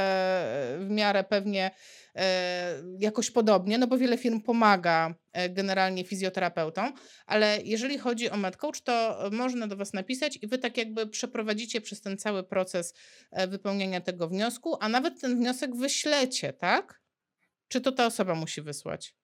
[0.81, 1.71] w miarę pewnie
[2.15, 6.93] e, jakoś podobnie, no bo wiele firm pomaga e, generalnie fizjoterapeutom,
[7.27, 11.81] ale jeżeli chodzi o MedCoach, to można do Was napisać i Wy tak jakby przeprowadzicie
[11.81, 12.95] przez ten cały proces
[13.49, 17.01] wypełniania tego wniosku, a nawet ten wniosek wyślecie, tak?
[17.69, 19.15] Czy to ta osoba musi wysłać?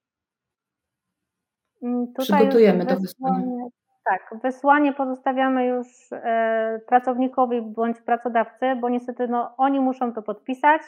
[1.81, 3.67] Tutaj Przygotujemy to wysłanie.
[4.05, 10.81] Tak, wysłanie pozostawiamy już e, pracownikowi bądź pracodawcy, bo niestety no, oni muszą to podpisać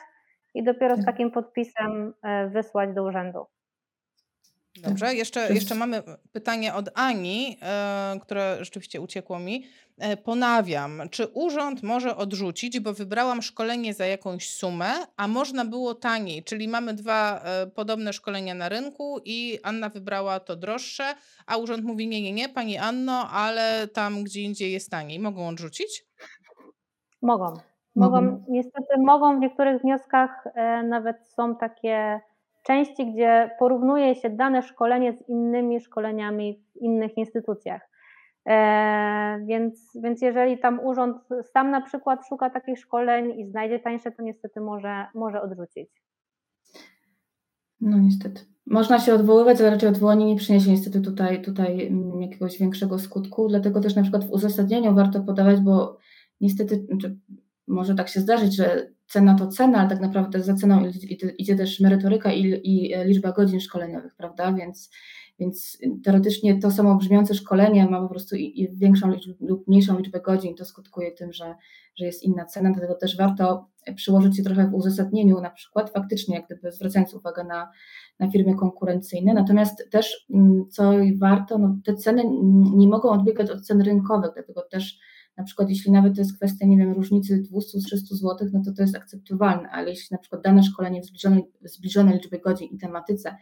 [0.53, 1.05] i dopiero z tak.
[1.05, 3.45] takim podpisem e, wysłać do urzędu.
[4.82, 9.63] Dobrze, jeszcze, jeszcze mamy pytanie od Ani, e, które rzeczywiście uciekło mi.
[9.97, 15.95] E, ponawiam, czy urząd może odrzucić, bo wybrałam szkolenie za jakąś sumę, a można było
[15.95, 21.03] taniej, czyli mamy dwa e, podobne szkolenia na rynku i Anna wybrała to droższe,
[21.47, 25.19] a urząd mówi nie, nie, nie, pani Anno, ale tam gdzie indziej jest taniej.
[25.19, 26.05] Mogą odrzucić?
[27.21, 27.53] Mogą.
[27.95, 30.43] Mogą, niestety mogą w niektórych wnioskach
[30.84, 32.19] nawet są takie
[32.68, 37.89] części, gdzie porównuje się dane szkolenie z innymi szkoleniami w innych instytucjach.
[38.47, 41.18] E, więc, więc jeżeli tam urząd
[41.53, 45.89] sam na przykład szuka takich szkoleń i znajdzie tańsze, to niestety może, może odrzucić.
[47.82, 48.41] No niestety.
[48.65, 53.47] Można się odwoływać, ale raczej odwołanie nie przyniesie niestety tutaj, tutaj jakiegoś większego skutku.
[53.47, 55.97] Dlatego też na przykład w uzasadnieniu warto podawać, bo
[56.41, 57.18] niestety znaczy,
[57.68, 60.91] może tak się zdarzyć, że cena to cena, ale tak naprawdę za ceną
[61.38, 64.53] idzie też merytoryka i, i liczba godzin szkoleniowych, prawda?
[64.53, 64.89] Więc,
[65.39, 70.22] więc teoretycznie to samo brzmiące szkolenie ma po prostu i, i większą lub mniejszą liczbę
[70.22, 71.55] godzin, to skutkuje tym, że,
[71.95, 76.36] że jest inna cena, dlatego też warto przyłożyć się trochę w uzasadnieniu, na przykład faktycznie,
[76.36, 77.72] jak gdyby zwracając uwagę na,
[78.20, 79.34] na firmy konkurencyjne.
[79.34, 82.24] Natomiast też, mm, co warto, no, te ceny
[82.76, 84.99] nie mogą odbiegać od cen rynkowych, dlatego też
[85.38, 88.81] na przykład jeśli nawet to jest kwestia, nie wiem, różnicy 200-300 zł, no to to
[88.81, 93.35] jest akceptowalne, ale jeśli na przykład dane szkolenie w zbliżonej, zbliżonej liczbie godzin i tematyce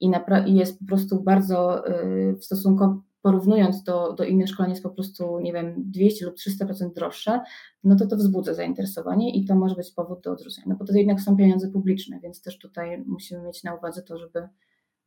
[0.00, 0.12] i,
[0.46, 4.90] i jest po prostu bardzo yy, w stosunku porównując do, do innych szkoleń jest po
[4.90, 7.40] prostu, nie wiem, 200 lub 300% droższe,
[7.84, 10.66] no to to wzbudza zainteresowanie i to może być powód do odrzucenia.
[10.68, 14.18] No bo to jednak są pieniądze publiczne, więc też tutaj musimy mieć na uwadze to,
[14.18, 14.48] żeby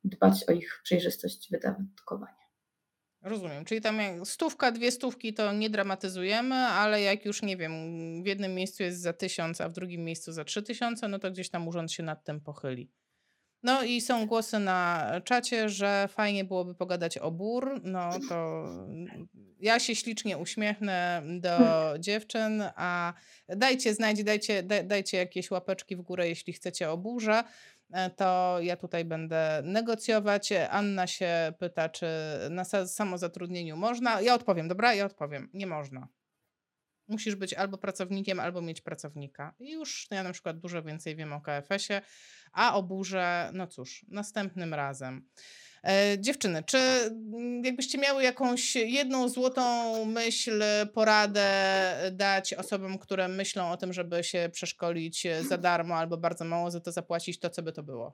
[0.04, 2.49] dbać o ich przejrzystość wydatkowania.
[3.22, 7.74] Rozumiem, czyli tam jak stówka, dwie stówki to nie dramatyzujemy, ale jak już nie wiem,
[8.24, 11.32] w jednym miejscu jest za tysiąc, a w drugim miejscu za trzy tysiące, no to
[11.32, 12.92] gdzieś tam urząd się nad tym pochyli.
[13.64, 17.82] No i są głosy na czacie, że fajnie byłoby pogadać o bór.
[17.84, 18.66] No to
[19.60, 21.58] ja się ślicznie uśmiechnę do
[22.00, 23.14] dziewczyn, a
[23.48, 27.44] dajcie znać, dajcie, dajcie jakieś łapeczki w górę, jeśli chcecie o burze.
[27.92, 30.50] E, to ja tutaj będę negocjować.
[30.70, 32.08] Anna się pyta, czy
[32.50, 34.22] na samozatrudnieniu można.
[34.22, 34.94] Ja odpowiem, dobra?
[34.94, 35.50] Ja odpowiem.
[35.54, 36.08] Nie można.
[37.08, 39.54] Musisz być albo pracownikiem, albo mieć pracownika.
[39.60, 42.02] I już ja na przykład dużo więcej wiem o KFS-ie,
[42.52, 45.30] a o burze, no cóż, następnym razem.
[45.84, 49.62] E, dziewczyny, czy mm, jakbyście miały jakąś jedną złotą
[50.06, 50.64] myśl,
[50.94, 51.50] poradę
[52.12, 56.80] dać osobom, które myślą o tym, żeby się przeszkolić za darmo albo bardzo mało za
[56.80, 58.14] to zapłacić, to co by to było?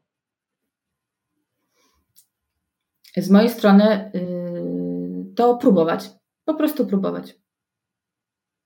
[3.18, 6.09] Z mojej strony yy, to próbować.
[6.45, 7.36] Po prostu próbować.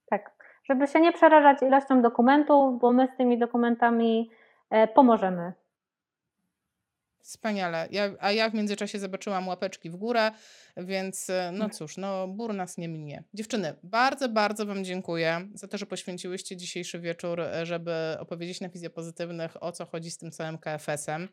[0.06, 0.30] Tak,
[0.64, 4.30] żeby się nie przerażać ilością dokumentów, bo my z tymi dokumentami
[4.70, 5.52] e, pomożemy.
[7.22, 7.88] Wspaniale.
[7.90, 10.30] Ja, a ja w międzyczasie zobaczyłam łapeczki w górę,
[10.76, 13.24] więc e, no cóż, no bór nas nie minie.
[13.34, 18.68] Dziewczyny, bardzo, bardzo Wam dziękuję za to, że poświęciłyście dzisiejszy wieczór, e, żeby opowiedzieć na
[18.68, 21.28] fizjopozytywnych o co chodzi z tym całym KFS-em.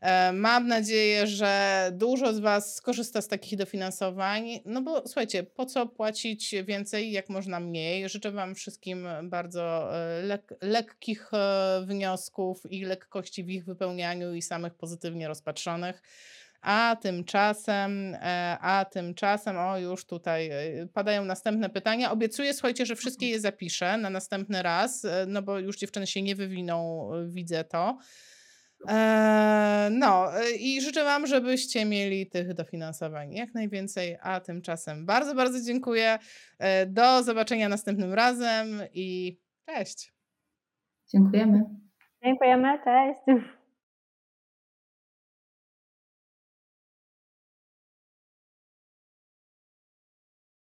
[0.00, 4.60] E, mam nadzieję, że dużo z Was skorzysta z takich dofinansowań.
[4.64, 8.08] No bo słuchajcie, po co płacić więcej, jak można mniej?
[8.08, 14.42] Życzę Wam wszystkim bardzo e, lek lekkich e, wniosków i lekkości w ich wypełnianiu i
[14.42, 16.02] samych pozytywnie rozpatrzonych.
[16.60, 18.16] A tymczasem,
[18.60, 20.50] a tymczasem, o już tutaj
[20.94, 22.12] padają następne pytania.
[22.12, 26.36] Obiecuję, słuchajcie, że wszystkie je zapiszę na następny raz, no bo już dziewczyny się nie
[26.36, 27.98] wywiną, widzę to.
[28.88, 35.34] Eee, no e, i życzę Wam, żebyście mieli tych dofinansowań jak najwięcej, a tymczasem bardzo,
[35.34, 36.18] bardzo dziękuję.
[36.58, 40.12] E, do zobaczenia następnym razem i cześć.
[41.12, 41.64] Dziękujemy.
[42.24, 43.42] Dziękujemy, cześć.